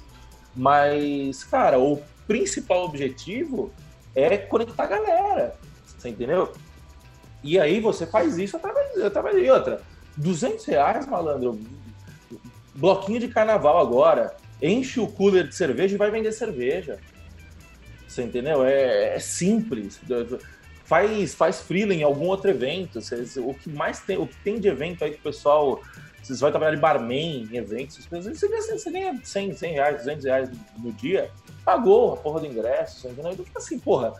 [0.55, 3.73] Mas, cara, o principal objetivo
[4.15, 6.53] é conectar a galera, você entendeu?
[7.43, 9.83] E aí você faz isso através, através de outra.
[10.17, 11.59] 200 reais, malandro,
[12.75, 16.99] bloquinho de carnaval agora, enche o cooler de cerveja e vai vender cerveja.
[18.07, 18.65] Você entendeu?
[18.65, 20.01] É, é simples.
[20.85, 22.99] Faz, faz freela em algum outro evento.
[23.39, 25.81] o que mais tem, o que tem de evento aí que o pessoal.
[26.23, 30.25] Vocês vão trabalhar de barman em eventos, você ganha, você ganha 100, 100 reais, 200
[30.27, 31.31] reais no dia,
[31.65, 33.33] pagou a porra do ingresso, entendeu?
[33.33, 34.13] Então, tipo assim, porra,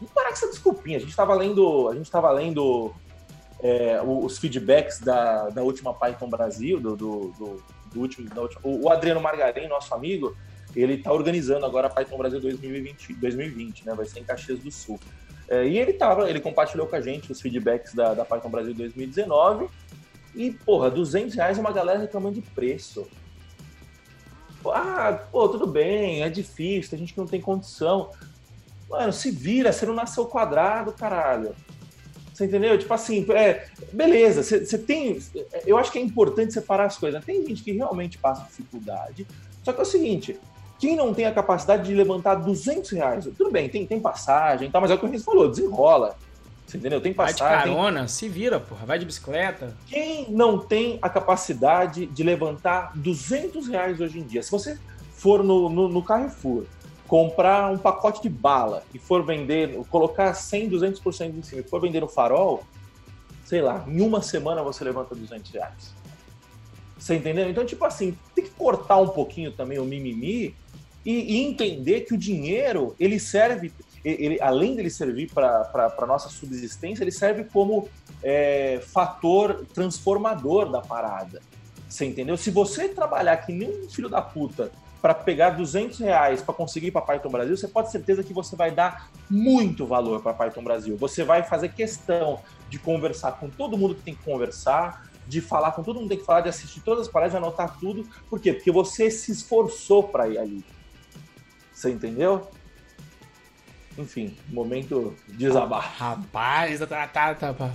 [0.00, 0.98] não parar com essa desculpinha.
[0.98, 2.92] A gente tava lendo, a gente tava lendo
[3.62, 7.64] é, os feedbacks da, da última Python Brasil, do, do, do
[7.96, 10.36] do último, da última, o Adriano Margarim, nosso amigo,
[10.74, 13.94] ele está organizando agora a Python Brasil 2020, 2020 né?
[13.94, 15.00] Vai ser em Caxias do Sul.
[15.48, 18.74] É, e ele tava, ele compartilhou com a gente os feedbacks da, da Python Brasil
[18.74, 19.68] 2019.
[20.34, 23.06] E, porra, 200 reais é uma galera reclamando de preço.
[24.66, 28.10] Ah, pô, tudo bem, é difícil, a gente que não tem condição.
[28.90, 31.54] Mano, se vira, você não nasceu quadrado, caralho.
[32.36, 32.76] Você entendeu?
[32.76, 35.18] Tipo assim, é, beleza, você tem.
[35.66, 37.24] Eu acho que é importante separar as coisas.
[37.24, 39.26] Tem gente que realmente passa dificuldade.
[39.64, 40.38] Só que é o seguinte:
[40.78, 44.78] quem não tem a capacidade de levantar 200 reais, tudo bem, tem, tem passagem, tá,
[44.78, 46.14] mas é o que o Renzo falou, desenrola.
[46.66, 47.00] Você entendeu?
[47.00, 47.46] Tem passagem.
[47.46, 48.08] Vai de carona, tem...
[48.08, 49.74] se vira, porra, vai de bicicleta.
[49.86, 54.42] Quem não tem a capacidade de levantar 200 reais hoje em dia?
[54.42, 54.78] Se você
[55.12, 56.64] for no, no, no Carrefour
[57.06, 61.80] comprar um pacote de bala e for vender, colocar 100, 200% em cima e for
[61.80, 62.64] vender no farol,
[63.44, 65.94] sei lá, em uma semana você levanta 200 reais.
[66.98, 67.48] Você entendeu?
[67.48, 70.54] Então, tipo assim, tem que cortar um pouquinho também o mimimi
[71.04, 73.72] e, e entender que o dinheiro, ele serve,
[74.04, 77.88] ele, além dele servir para a nossa subsistência, ele serve como
[78.22, 81.40] é, fator transformador da parada.
[81.88, 82.36] Você entendeu?
[82.36, 84.72] Se você trabalhar que nem um filho da puta
[85.06, 88.56] para pegar 200 reais para conseguir para Python Brasil, você pode ter certeza que você
[88.56, 90.96] vai dar muito valor para Python Brasil.
[90.96, 95.70] Você vai fazer questão de conversar com todo mundo que tem que conversar, de falar
[95.70, 98.04] com todo mundo que tem que falar, de assistir todas as palestras, anotar tudo.
[98.28, 98.52] Por quê?
[98.52, 100.64] Porque você se esforçou para ir ali.
[101.72, 102.50] Você entendeu?
[103.96, 106.02] Enfim, momento desabafo.
[106.02, 107.70] Rapaz, tá, tá, tá, tá,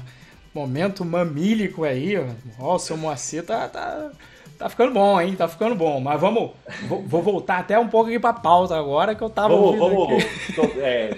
[0.54, 2.26] momento mamílico aí, ó.
[2.60, 4.12] Ó, o seu Moacir tá, tá,
[4.62, 5.36] tá ficando bom, hein?
[5.36, 6.00] Tá ficando bom.
[6.00, 6.52] Mas vamos,
[6.88, 9.56] vou, vou voltar até um pouco aqui pra pauta agora que eu tava.
[9.56, 10.24] Vamos, vamos.
[10.78, 11.12] É,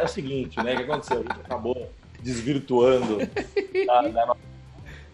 [0.00, 0.74] é, o seguinte, né?
[0.74, 1.18] O que aconteceu?
[1.18, 3.18] A gente acabou desvirtuando
[3.86, 4.36] da, da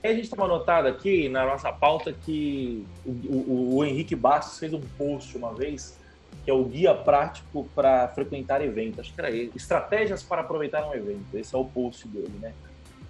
[0.02, 4.74] a gente estava anotado aqui na nossa pauta que o, o, o, Henrique Bastos fez
[4.74, 5.98] um post uma vez
[6.44, 9.00] que é o guia prático para frequentar eventos.
[9.00, 9.50] Acho que era ele.
[9.56, 11.24] Estratégias para aproveitar um evento.
[11.32, 12.52] Esse é o post dele, né?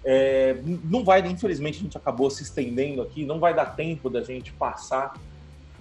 [0.05, 4.21] É, não vai, infelizmente, a gente acabou se estendendo aqui, não vai dar tempo da
[4.21, 5.15] gente passar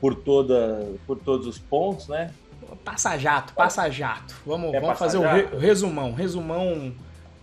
[0.01, 2.33] por, toda, por todos os pontos, né?
[2.83, 4.35] Passa jato, passa jato.
[4.47, 6.93] Vamos, é vamos fazer o resumão, resumão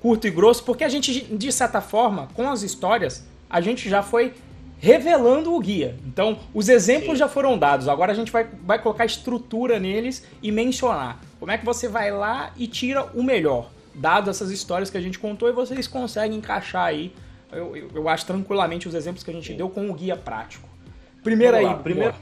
[0.01, 4.01] curto e grosso, porque a gente, de certa forma, com as histórias, a gente já
[4.01, 4.34] foi
[4.79, 5.95] revelando o guia.
[6.07, 7.17] Então, os exemplos Sim.
[7.17, 7.88] já foram dados.
[7.88, 11.19] Agora a gente vai, vai colocar estrutura neles e mencionar.
[11.39, 15.01] Como é que você vai lá e tira o melhor, dado essas histórias que a
[15.01, 17.13] gente contou, e vocês conseguem encaixar aí,
[17.51, 19.57] eu, eu, eu acho tranquilamente, os exemplos que a gente Sim.
[19.57, 20.67] deu com o guia prático.
[21.23, 21.75] Primeiro Vamos aí.
[21.75, 22.15] Lá, primeiro,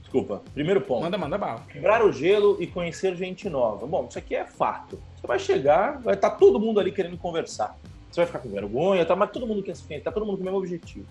[0.00, 1.02] desculpa, primeiro ponto.
[1.02, 1.62] Manda, manda bala.
[1.68, 3.86] Quebrar o gelo e conhecer gente nova.
[3.86, 5.00] Bom, isso aqui é fato.
[5.20, 7.76] Você vai chegar, vai estar tá todo mundo ali querendo conversar.
[8.10, 9.16] Você vai ficar com vergonha, tá?
[9.16, 11.06] mas todo mundo quer se conhecer, tá todo mundo com o mesmo objetivo.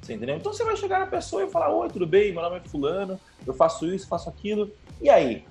[0.00, 0.36] Você entendeu?
[0.36, 2.32] Então você vai chegar na pessoa e falar: Oi, tudo bem?
[2.32, 4.70] Meu nome é Fulano, eu faço isso, faço aquilo.
[5.00, 5.44] E aí?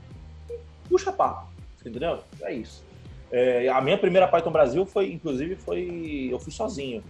[0.90, 1.48] Puxa papo.
[1.78, 2.20] Você entendeu?
[2.42, 2.84] É isso.
[3.32, 6.30] É, a minha primeira Python Brasil foi, inclusive, foi.
[6.32, 7.04] Eu fui sozinho.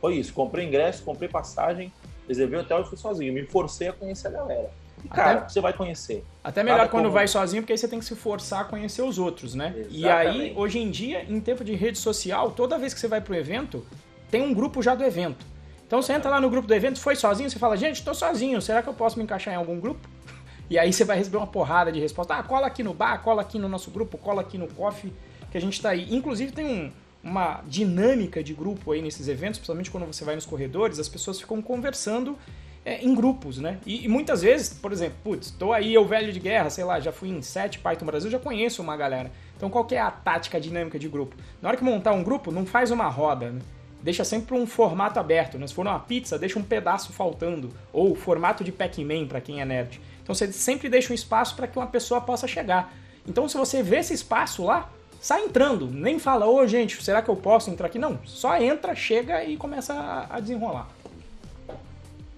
[0.00, 0.32] Foi isso.
[0.32, 1.92] Comprei ingresso, comprei passagem,
[2.28, 3.32] reservei hotel e fui sozinho.
[3.32, 4.70] Me forcei a conhecer a galera.
[5.04, 6.24] E, cara, até, você vai conhecer.
[6.42, 7.14] Até melhor Cada quando como...
[7.14, 9.74] vai sozinho, porque aí você tem que se forçar a conhecer os outros, né?
[9.76, 9.98] Exatamente.
[9.98, 13.20] E aí, hoje em dia, em tempo de rede social, toda vez que você vai
[13.20, 13.84] pro evento,
[14.30, 15.44] tem um grupo já do evento.
[15.86, 18.60] Então você entra lá no grupo do evento, foi sozinho, você fala, gente, estou sozinho,
[18.60, 20.06] será que eu posso me encaixar em algum grupo?
[20.70, 22.34] E aí você vai receber uma porrada de resposta.
[22.34, 25.10] Ah, cola aqui no bar, cola aqui no nosso grupo, cola aqui no coffee,
[25.58, 26.06] que a gente está aí.
[26.14, 26.92] Inclusive tem um,
[27.22, 31.40] uma dinâmica de grupo aí nesses eventos, principalmente quando você vai nos corredores, as pessoas
[31.40, 32.38] ficam conversando
[32.84, 33.78] é, em grupos, né?
[33.84, 37.00] E, e, muitas vezes, por exemplo, putz, tô aí eu velho de guerra, sei lá,
[37.00, 39.30] já fui em sete Python Brasil, já conheço uma galera.
[39.56, 41.36] Então qual que é a tática dinâmica de grupo?
[41.60, 43.60] Na hora que montar um grupo, não faz uma roda, né?
[44.00, 45.58] deixa sempre um formato aberto.
[45.58, 45.66] Né?
[45.66, 47.70] Se for uma pizza, deixa um pedaço faltando.
[47.92, 50.00] Ou formato de Pac-Man, para quem é nerd.
[50.22, 52.94] Então você sempre deixa um espaço para que uma pessoa possa chegar.
[53.26, 54.90] Então se você vê esse espaço lá,
[55.20, 55.86] sai entrando.
[55.86, 57.98] Nem fala, ô oh, gente, será que eu posso entrar aqui?
[57.98, 60.88] Não, só entra, chega e começa a desenrolar.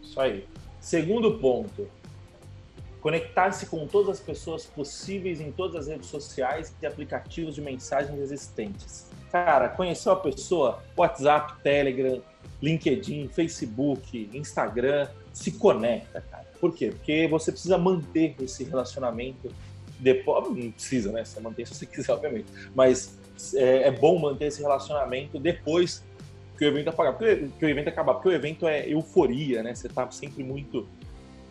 [0.03, 0.47] Isso aí.
[0.81, 1.89] Segundo ponto,
[3.01, 8.19] conectar-se com todas as pessoas possíveis em todas as redes sociais e aplicativos de mensagens
[8.19, 12.21] existentes cara, conheceu a pessoa, WhatsApp, Telegram,
[12.61, 16.45] LinkedIn, Facebook, Instagram, se conecta, cara.
[16.61, 16.91] Por quê?
[16.91, 19.51] Porque você precisa manter esse relacionamento
[20.01, 20.49] depois.
[20.57, 21.25] Não precisa, né?
[21.25, 22.47] Você mantém se você quiser, obviamente.
[22.75, 23.19] Mas
[23.55, 26.05] é, é bom manter esse relacionamento depois
[26.59, 27.13] que o evento acabar.
[27.13, 29.75] Porque, que o evento acabar, porque o evento é euforia, né?
[29.75, 30.89] Você tá sempre muito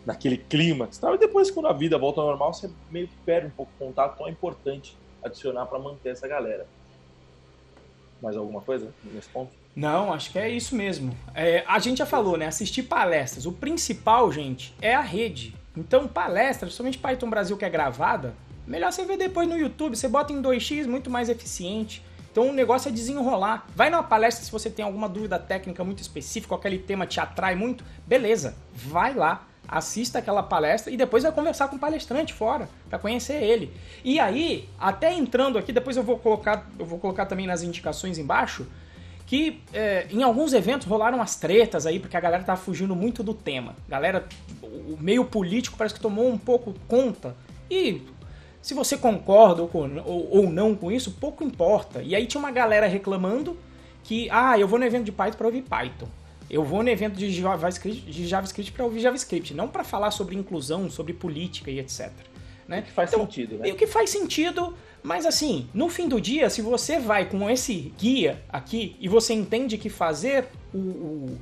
[0.04, 0.88] naquele clima.
[1.14, 3.86] E depois, quando a vida volta ao normal, você meio que perde um pouco o
[3.86, 4.14] contato.
[4.14, 6.66] Então é importante adicionar para manter essa galera
[8.20, 9.50] mais alguma coisa nesse ponto?
[9.74, 11.16] Não, acho que é isso mesmo.
[11.34, 12.46] É, a gente já falou, né?
[12.46, 13.46] Assistir palestras.
[13.46, 15.54] O principal, gente, é a rede.
[15.76, 18.34] Então, palestra, principalmente Python Brasil que é gravada,
[18.66, 19.96] melhor você ver depois no YouTube.
[19.96, 22.02] Você bota em 2x, muito mais eficiente.
[22.30, 23.66] Então o negócio é desenrolar.
[23.74, 27.56] Vai numa palestra se você tem alguma dúvida técnica muito específica, aquele tema te atrai
[27.56, 32.68] muito, beleza, vai lá assista aquela palestra e depois vai conversar com o palestrante fora
[32.88, 33.72] para conhecer ele.
[34.02, 38.18] E aí, até entrando aqui, depois eu vou colocar, eu vou colocar também nas indicações
[38.18, 38.66] embaixo
[39.30, 43.22] que é, em alguns eventos rolaram as tretas aí porque a galera tava fugindo muito
[43.22, 43.76] do tema.
[43.88, 44.26] Galera,
[44.60, 47.36] o meio político parece que tomou um pouco conta
[47.70, 48.02] e
[48.60, 52.02] se você concorda ou, ou, ou não com isso, pouco importa.
[52.02, 53.56] E aí tinha uma galera reclamando
[54.02, 56.08] que, ah, eu vou no evento de Python para ouvir Python.
[56.50, 60.34] Eu vou no evento de JavaScript, de JavaScript para ouvir JavaScript, não para falar sobre
[60.34, 62.10] inclusão, sobre política e etc.
[62.70, 62.78] né?
[62.78, 63.68] O que faz então, sentido, né?
[63.68, 67.50] E o que faz sentido, mas assim, no fim do dia, se você vai com
[67.50, 71.38] esse guia aqui e você entende que fazer o, o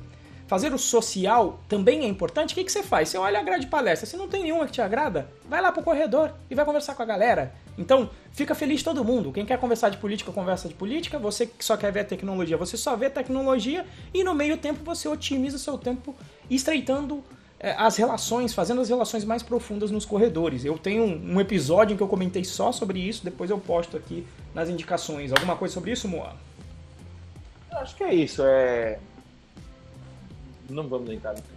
[0.47, 3.09] fazer o social também é importante, o que, que você faz?
[3.09, 5.71] Você olha a grade de palestra, se não tem nenhuma que te agrada, vai lá
[5.71, 7.53] pro corredor e vai conversar com a galera.
[7.77, 9.31] Então, fica feliz todo mundo.
[9.31, 11.19] Quem quer conversar de política, conversa de política.
[11.19, 13.85] Você que só quer ver a tecnologia, você só vê tecnologia.
[14.11, 16.15] E no meio tempo você otimiza seu tempo
[16.49, 17.23] estreitando
[17.77, 20.63] as relações, fazendo as relações mais profundas nos corredores.
[20.63, 24.25] Eu tenho um, episódio em que eu comentei só sobre isso, depois eu posto aqui
[24.53, 25.31] nas indicações.
[25.31, 26.35] Alguma coisa sobre isso, Moa?
[27.71, 28.43] Acho que é isso.
[28.43, 28.99] É
[30.69, 31.41] não vamos entrar no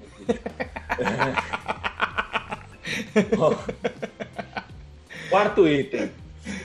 [5.28, 6.10] Quarto item.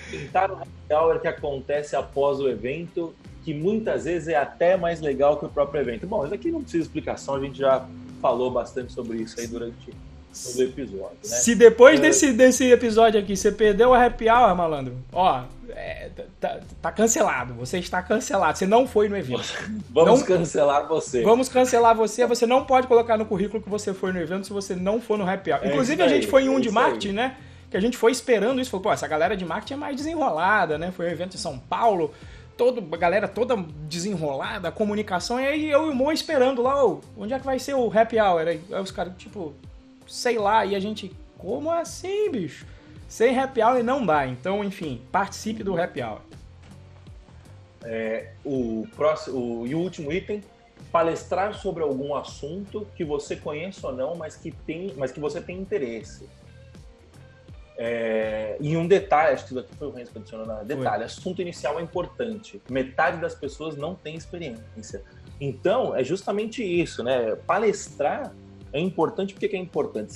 [0.10, 3.14] Tentar o happy hour que acontece após o evento,
[3.44, 6.08] que muitas vezes é até mais legal que o próprio evento.
[6.08, 7.88] Bom, isso aqui não precisa explicação, a gente já
[8.22, 11.18] falou bastante sobre isso aí durante o episódio.
[11.24, 11.30] Né?
[11.30, 12.04] Se depois é...
[12.04, 16.10] desse, desse episódio aqui você perdeu o happy hour, malandro, ó, é,
[16.40, 17.54] tá, tá, cancelado.
[17.56, 18.58] Você está cancelado.
[18.58, 19.44] Você não foi no evento.
[19.90, 21.22] Vamos não, cancelar você.
[21.22, 22.26] Vamos cancelar você.
[22.26, 25.18] Você não pode colocar no currículo que você foi no evento se você não for
[25.18, 25.64] no happy hour.
[25.64, 27.14] É Inclusive, a gente foi em um é de marketing, aí.
[27.14, 27.38] né?
[27.70, 28.72] Que a gente foi esperando isso.
[28.72, 30.92] Falou, pô, essa galera de marketing é mais desenrolada, né?
[30.92, 32.14] Foi um evento em São Paulo.
[32.58, 33.56] Todo, a galera toda
[33.88, 37.46] desenrolada, a comunicação, e aí eu e o Mo esperando lá, oh, onde é que
[37.46, 38.48] vai ser o happy hour?
[38.48, 39.54] Aí, aí os caras, tipo,
[40.08, 42.66] sei lá, e a gente, como assim, bicho?
[43.08, 44.26] Sem happy hour não dá.
[44.28, 46.20] Então, enfim, participe do happy hour.
[47.84, 50.44] É, o próximo o, e o último item,
[50.92, 55.40] palestrar sobre algum assunto que você conheça ou não, mas que, tem, mas que você
[55.40, 56.28] tem interesse.
[57.78, 61.04] É, e um detalhe, acho que isso aqui foi o Renzo que adicionou na detalhe,
[61.04, 62.62] assunto inicial é importante.
[62.70, 65.04] Metade das pessoas não tem experiência.
[65.40, 67.36] Então, é justamente isso, né?
[67.36, 68.34] Palestrar
[68.74, 70.14] é importante, por que é importante?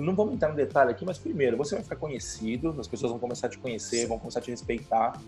[0.00, 3.20] Não vamos entrar no detalhe aqui, mas primeiro, você vai ficar conhecido, as pessoas vão
[3.20, 5.20] começar a te conhecer, vão começar a te respeitar.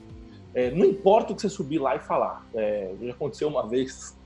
[0.55, 2.47] É, não importa o que você subir lá e falar.
[2.55, 4.19] É, já aconteceu uma vez.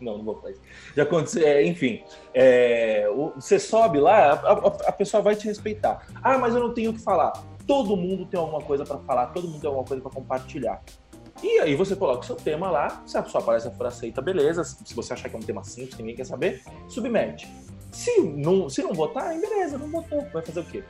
[0.00, 0.60] Não, não vou falar isso.
[0.94, 2.02] Já aconteceu, é, enfim.
[2.34, 6.06] É, você sobe lá, a, a, a pessoa vai te respeitar.
[6.22, 7.32] Ah, mas eu não tenho o que falar.
[7.66, 10.82] Todo mundo tem alguma coisa para falar, todo mundo tem alguma coisa para compartilhar.
[11.42, 14.64] E aí você coloca o seu tema lá, se a sua palestra for aceita, beleza.
[14.64, 17.46] Se você achar que é um tema simples, que ninguém quer saber, submete.
[17.90, 20.22] Se não, se não votarem, beleza, não votou.
[20.32, 20.82] Vai fazer o quê?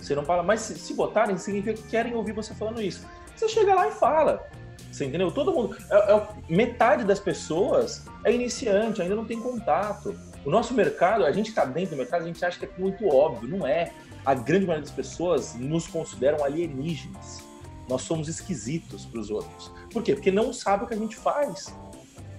[0.00, 3.06] Você não fala, mas se, se votarem, significa que querem ouvir você falando isso.
[3.34, 4.46] Você chega lá e fala.
[4.94, 5.28] Você entendeu?
[5.32, 5.76] Todo mundo.
[5.90, 10.14] É, é, metade das pessoas é iniciante, ainda não tem contato.
[10.44, 13.08] O nosso mercado, a gente está dentro do mercado, a gente acha que é muito
[13.08, 13.48] óbvio.
[13.48, 13.92] Não é.
[14.24, 17.42] A grande maioria das pessoas nos consideram alienígenas.
[17.88, 19.72] Nós somos esquisitos para os outros.
[19.92, 20.14] Por quê?
[20.14, 21.74] Porque não sabe o que a gente faz.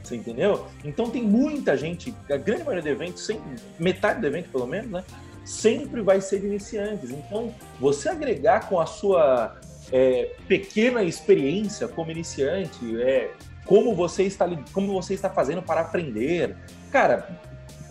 [0.02, 0.66] Você entendeu?
[0.84, 4.90] Então tem muita gente, a grande maioria do evento, sempre, metade do evento pelo menos,
[4.90, 5.04] né?
[5.44, 7.12] Sempre vai ser de iniciantes.
[7.12, 9.60] Então, você agregar com a sua
[9.92, 13.32] é, pequena experiência como iniciante, é,
[13.66, 16.56] como você está como você está fazendo para aprender,
[16.92, 17.40] cara,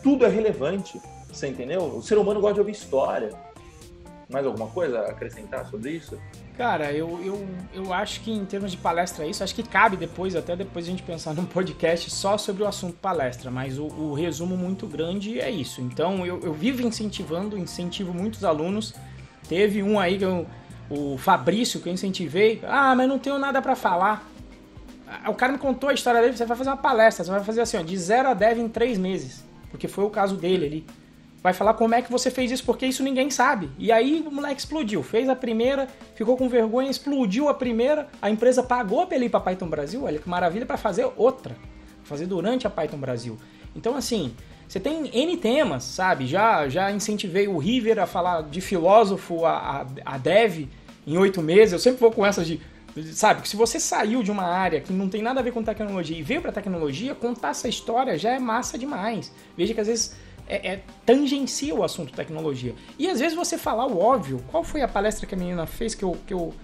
[0.02, 1.00] tudo é relevante.
[1.28, 1.82] Você entendeu?
[1.82, 3.30] O ser humano gosta de ouvir história.
[4.30, 6.18] Mais alguma coisa a acrescentar sobre isso?
[6.56, 9.96] Cara, eu, eu, eu acho que em termos de palestra é isso, acho que cabe
[9.96, 13.86] depois, até depois a gente pensar num podcast só sobre o assunto palestra, mas o,
[13.86, 15.80] o resumo muito grande é isso.
[15.80, 18.94] Então eu, eu vivo incentivando, incentivo muitos alunos.
[19.48, 20.46] Teve um aí que eu,
[20.90, 24.28] o Fabrício que eu incentivei, ah, mas não tenho nada para falar.
[25.26, 27.60] O cara me contou a história dele, você vai fazer uma palestra, você vai fazer
[27.60, 30.86] assim, ó, de 0 a 10 em 3 meses, porque foi o caso dele ali
[31.44, 33.70] vai falar como é que você fez isso, porque isso ninguém sabe.
[33.76, 38.30] E aí o moleque explodiu, fez a primeira, ficou com vergonha, explodiu a primeira, a
[38.30, 41.54] empresa pagou pra ele ir pra Python Brasil, olha que maravilha, para fazer outra,
[42.02, 43.36] fazer durante a Python Brasil.
[43.76, 44.34] Então, assim,
[44.68, 46.26] você tem N temas, sabe?
[46.26, 50.68] Já, já incentivei o River a falar de filósofo, a, a, a dev,
[51.06, 51.72] em oito meses.
[51.72, 52.60] Eu sempre vou com essas de.
[53.12, 55.64] Sabe, que se você saiu de uma área que não tem nada a ver com
[55.64, 59.32] tecnologia e veio para tecnologia, contar essa história já é massa demais.
[59.56, 62.74] Veja que às vezes é, é, tangencia o assunto tecnologia.
[62.98, 64.42] E às vezes você falar o óbvio.
[64.50, 66.54] Qual foi a palestra que a menina fez que eu, que eu,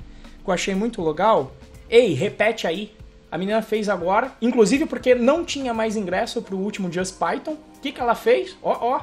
[0.44, 1.52] que eu achei muito legal?
[1.88, 2.94] Ei, repete aí.
[3.30, 7.56] A menina fez agora, inclusive porque não tinha mais ingresso para o último Just Python.
[7.80, 8.58] O que, que ela fez?
[8.62, 9.00] Ó, ó,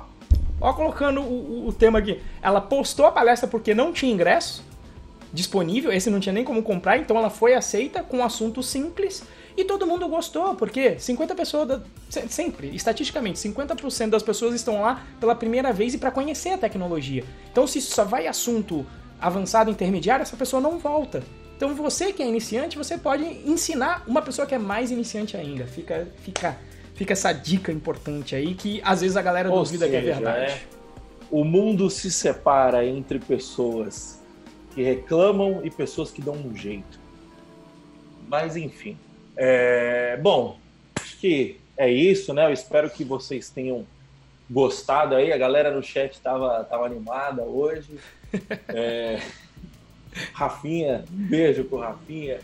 [0.62, 2.22] ó, colocando o, o, tema aqui.
[2.40, 4.64] Ela postou a palestra porque não tinha ingresso
[5.34, 9.24] disponível, esse não tinha nem como comprar, então ela foi aceita com um assunto simples
[9.58, 11.82] e todo mundo gostou, porque 50 pessoas, da,
[12.30, 17.24] sempre, estatisticamente, 50% das pessoas estão lá pela primeira vez e para conhecer a tecnologia.
[17.52, 18.86] Então, se só vai assunto
[19.20, 21.24] avançado, intermediário, essa pessoa não volta.
[21.56, 25.66] Então, você que é iniciante, você pode ensinar uma pessoa que é mais iniciante ainda.
[25.66, 26.56] Fica, fica,
[26.98, 30.14] fica essa dica importante aí que às vezes a galera Ou duvida seja, que é
[30.14, 30.52] verdade.
[30.52, 30.78] É
[31.30, 34.22] o mundo se separa entre pessoas
[34.74, 37.00] que reclamam e pessoas que dão um jeito.
[38.28, 38.98] Mas enfim.
[39.36, 40.18] É...
[40.18, 40.60] Bom,
[41.00, 42.46] acho que é isso, né?
[42.46, 43.86] Eu espero que vocês tenham
[44.50, 45.32] gostado aí.
[45.32, 47.98] A galera no chat estava tava animada hoje.
[48.70, 49.22] É...
[50.34, 52.40] Rafinha, um beijo pro Rafinha.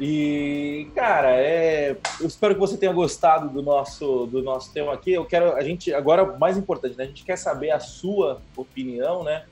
[0.00, 5.12] E, cara, é, eu espero que você tenha gostado do nosso, do nosso tema aqui.
[5.12, 7.04] Eu quero, a gente, agora, mais importante, né?
[7.04, 9.44] A gente quer saber a sua opinião, né?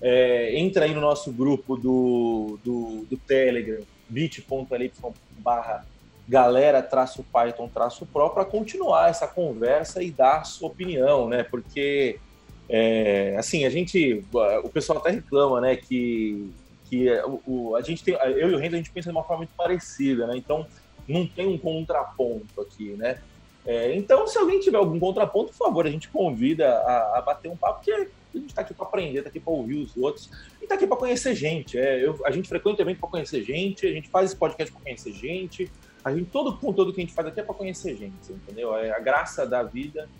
[0.00, 4.92] É, entra aí no nosso grupo do, do, do Telegram, bit.ly
[5.38, 5.84] barra
[6.28, 11.42] galera traço Python traço Pro para continuar essa conversa e dar a sua opinião, né?
[11.42, 12.18] Porque
[12.68, 14.24] é, assim a gente,
[14.64, 15.76] o pessoal até reclama, né?
[15.76, 16.50] Que
[16.92, 19.24] que o, o, a gente tem, eu e o Rendo, a gente pensa de uma
[19.24, 20.36] forma muito parecida, né?
[20.36, 20.66] Então,
[21.08, 23.18] não tem um contraponto aqui, né?
[23.64, 27.50] É, então, se alguém tiver algum contraponto, por favor, a gente convida a, a bater
[27.50, 30.30] um papo, porque a gente está aqui para aprender, está aqui para ouvir os outros,
[30.60, 31.78] e está aqui para conhecer gente.
[31.78, 34.82] É, eu, a gente frequenta evento para conhecer gente, a gente faz esse podcast para
[34.82, 35.72] conhecer gente,
[36.04, 38.76] a gente, todo o conteúdo que a gente faz aqui é para conhecer gente, entendeu?
[38.76, 40.10] É, a graça da vida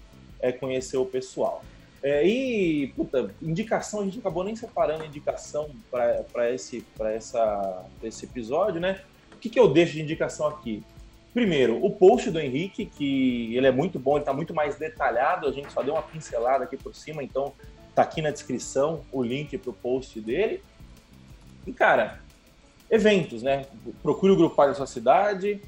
[0.41, 1.63] é conhecer o pessoal.
[2.03, 8.81] É, e, puta, indicação, a gente acabou nem separando indicação para esse, essa, esse episódio,
[8.81, 9.01] né?
[9.33, 10.83] O que, que eu deixo de indicação aqui?
[11.33, 15.47] Primeiro, o post do Henrique, que ele é muito bom, ele está muito mais detalhado,
[15.47, 17.53] a gente só deu uma pincelada aqui por cima, então
[17.95, 20.63] tá aqui na descrição o link para o post dele.
[21.67, 22.21] E, cara,
[22.91, 23.65] eventos, né?
[24.03, 25.63] Procure o grupo da sua cidade,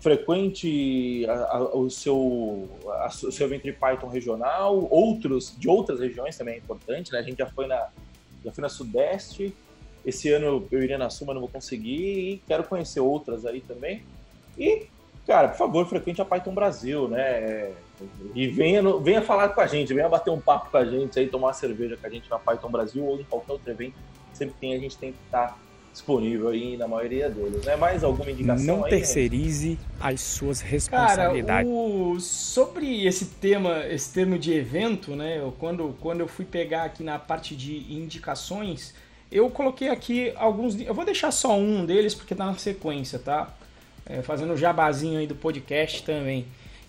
[0.00, 6.00] frequente a, a, o, seu, a, o seu evento de Python regional, outros de outras
[6.00, 7.18] regiões também é importante, né?
[7.18, 7.88] A gente já foi na,
[8.44, 9.54] já foi na Sudeste,
[10.04, 13.60] esse ano eu iria na Sul, mas não vou conseguir, e quero conhecer outras aí
[13.60, 14.04] também.
[14.56, 14.86] E,
[15.26, 17.72] cara, por favor, frequente a Python Brasil, né?
[18.34, 21.26] E venha, venha falar com a gente, venha bater um papo com a gente aí,
[21.26, 23.96] tomar uma cerveja com a gente na Python Brasil ou em qualquer outro evento.
[24.32, 25.58] Sempre tem, a gente tem que estar
[25.96, 27.64] disponível aí na maioria deles.
[27.64, 27.74] Né?
[27.74, 28.66] Mais alguma indicação?
[28.66, 29.80] Não aí, terceirize gente?
[29.98, 31.70] as suas responsabilidades.
[31.70, 32.20] Cara, o...
[32.20, 35.38] sobre esse tema, esse termo de evento, né?
[35.38, 38.94] Eu, quando, quando eu fui pegar aqui na parte de indicações,
[39.32, 40.78] eu coloquei aqui alguns.
[40.78, 43.54] Eu vou deixar só um deles porque tá na sequência, tá?
[44.04, 46.46] É, fazendo o jabazinho aí do podcast também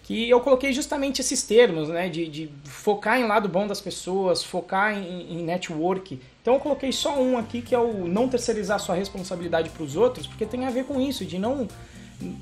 [0.08, 4.42] que eu coloquei justamente esses termos, né, de, de focar em lado bom das pessoas,
[4.42, 6.18] focar em, em, network.
[6.42, 9.98] Então eu coloquei só um aqui que é o não terceirizar sua responsabilidade para os
[9.98, 11.68] outros, porque tem a ver com isso, de não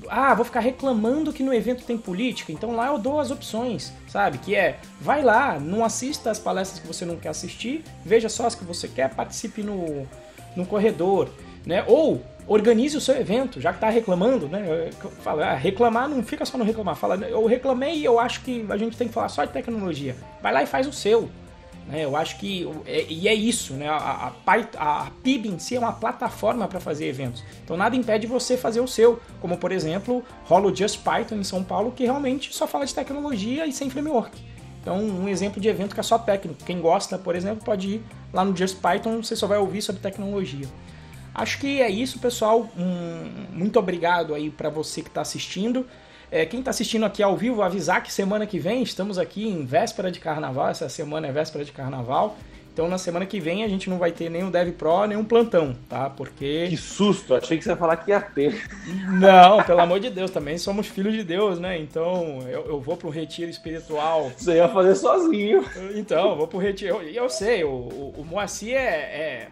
[0.08, 3.92] ah, vou ficar reclamando que no evento tem política, então lá eu dou as opções,
[4.06, 4.38] sabe?
[4.38, 8.46] Que é, vai lá, não assista as palestras que você não quer assistir, veja só
[8.46, 10.06] as que você quer, participe no,
[10.54, 11.28] no corredor,
[11.66, 11.84] né?
[11.88, 14.90] Ou organize o seu evento, já que está reclamando, né?
[15.22, 16.96] Fala, ah, reclamar não fica só no reclamar.
[16.96, 20.16] Fala, eu reclamei e eu acho que a gente tem que falar só de tecnologia.
[20.42, 21.28] Vai lá e faz o seu.
[21.88, 22.04] Né?
[22.04, 22.68] Eu acho que.
[22.86, 23.88] É, e é isso, né?
[23.88, 27.42] A, a, a PIB em si é uma plataforma para fazer eventos.
[27.64, 29.20] Então nada impede você fazer o seu.
[29.40, 32.94] Como por exemplo, rola o Just Python em São Paulo, que realmente só fala de
[32.94, 34.36] tecnologia e sem framework.
[34.80, 36.62] Então, um exemplo de evento que é só técnico.
[36.64, 40.00] Quem gosta, por exemplo, pode ir lá no Just Python, você só vai ouvir sobre
[40.00, 40.68] tecnologia.
[41.36, 42.66] Acho que é isso, pessoal.
[42.78, 45.86] Um, muito obrigado aí para você que está assistindo.
[46.30, 49.62] É, quem está assistindo aqui ao vivo, avisar que semana que vem estamos aqui em
[49.66, 50.70] véspera de carnaval.
[50.70, 52.38] Essa semana é véspera de carnaval.
[52.72, 55.24] Então na semana que vem a gente não vai ter o Dev Pro, nem um
[55.24, 56.08] plantão, tá?
[56.08, 56.68] Porque.
[56.70, 57.34] Que susto!
[57.34, 58.66] Achei que você ia falar que ia ter.
[59.18, 61.78] Não, pelo amor de Deus, também somos filhos de Deus, né?
[61.78, 64.30] Então eu, eu vou pro retiro espiritual.
[64.36, 65.64] Você ia fazer sozinho.
[65.94, 67.02] Então, eu vou pro retiro.
[67.02, 69.48] E eu, eu, sei, o, o, o Moacir é, é,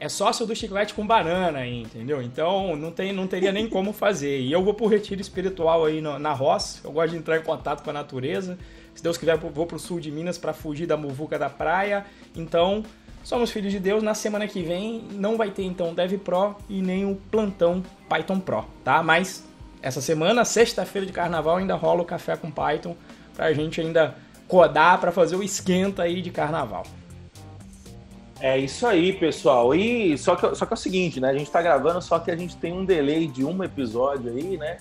[0.00, 2.22] é sócio do chiclete com banana, entendeu?
[2.22, 4.40] Então não, tem, não teria nem como fazer.
[4.40, 7.42] E eu vou pro retiro espiritual aí no, na roça, eu gosto de entrar em
[7.42, 8.58] contato com a natureza.
[8.94, 12.06] Se Deus quiser, vou pro sul de Minas para fugir da muvuca da praia.
[12.34, 12.82] Então,
[13.22, 14.02] somos filhos de Deus.
[14.02, 18.40] Na semana que vem não vai ter então Dev Pro e nem o plantão Python
[18.40, 19.02] Pro, tá?
[19.02, 19.44] Mas
[19.82, 22.96] essa semana, sexta-feira de carnaval, ainda rola o café com Python
[23.34, 24.14] pra gente ainda
[24.48, 26.84] codar para fazer o esquenta aí de carnaval.
[28.40, 29.74] É isso aí, pessoal.
[29.74, 31.28] E só que, só que é o seguinte, né?
[31.28, 34.56] A gente tá gravando, só que a gente tem um delay de um episódio aí,
[34.56, 34.78] né?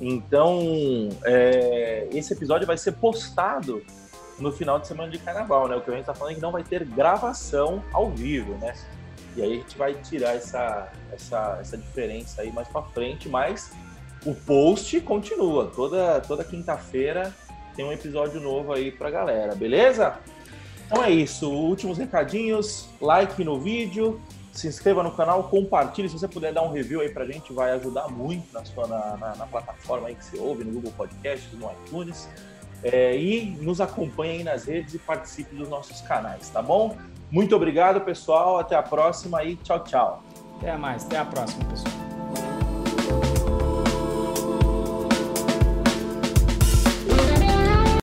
[0.00, 3.82] Então, é, esse episódio vai ser postado
[4.38, 5.76] no final de semana de carnaval, né?
[5.76, 8.74] O que a gente tá falando é que não vai ter gravação ao vivo, né?
[9.36, 13.72] E aí a gente vai tirar essa, essa, essa diferença aí mais para frente, mas
[14.24, 15.70] o post continua.
[15.74, 17.34] Toda, toda quinta-feira
[17.74, 20.18] tem um episódio novo aí pra galera, beleza?
[20.88, 24.18] Então é isso, últimos recadinhos, like no vídeo,
[24.52, 27.72] se inscreva no canal, compartilhe, se você puder dar um review aí pra gente, vai
[27.72, 31.52] ajudar muito na, sua, na, na, na plataforma aí que você ouve, no Google Podcasts,
[31.52, 32.26] no iTunes.
[32.82, 36.96] É, e nos acompanhe aí nas redes e participe dos nossos canais, tá bom?
[37.30, 38.56] Muito obrigado, pessoal.
[38.56, 40.22] Até a próxima e tchau, tchau.
[40.56, 41.04] Até mais.
[41.04, 42.17] Até a próxima, pessoal.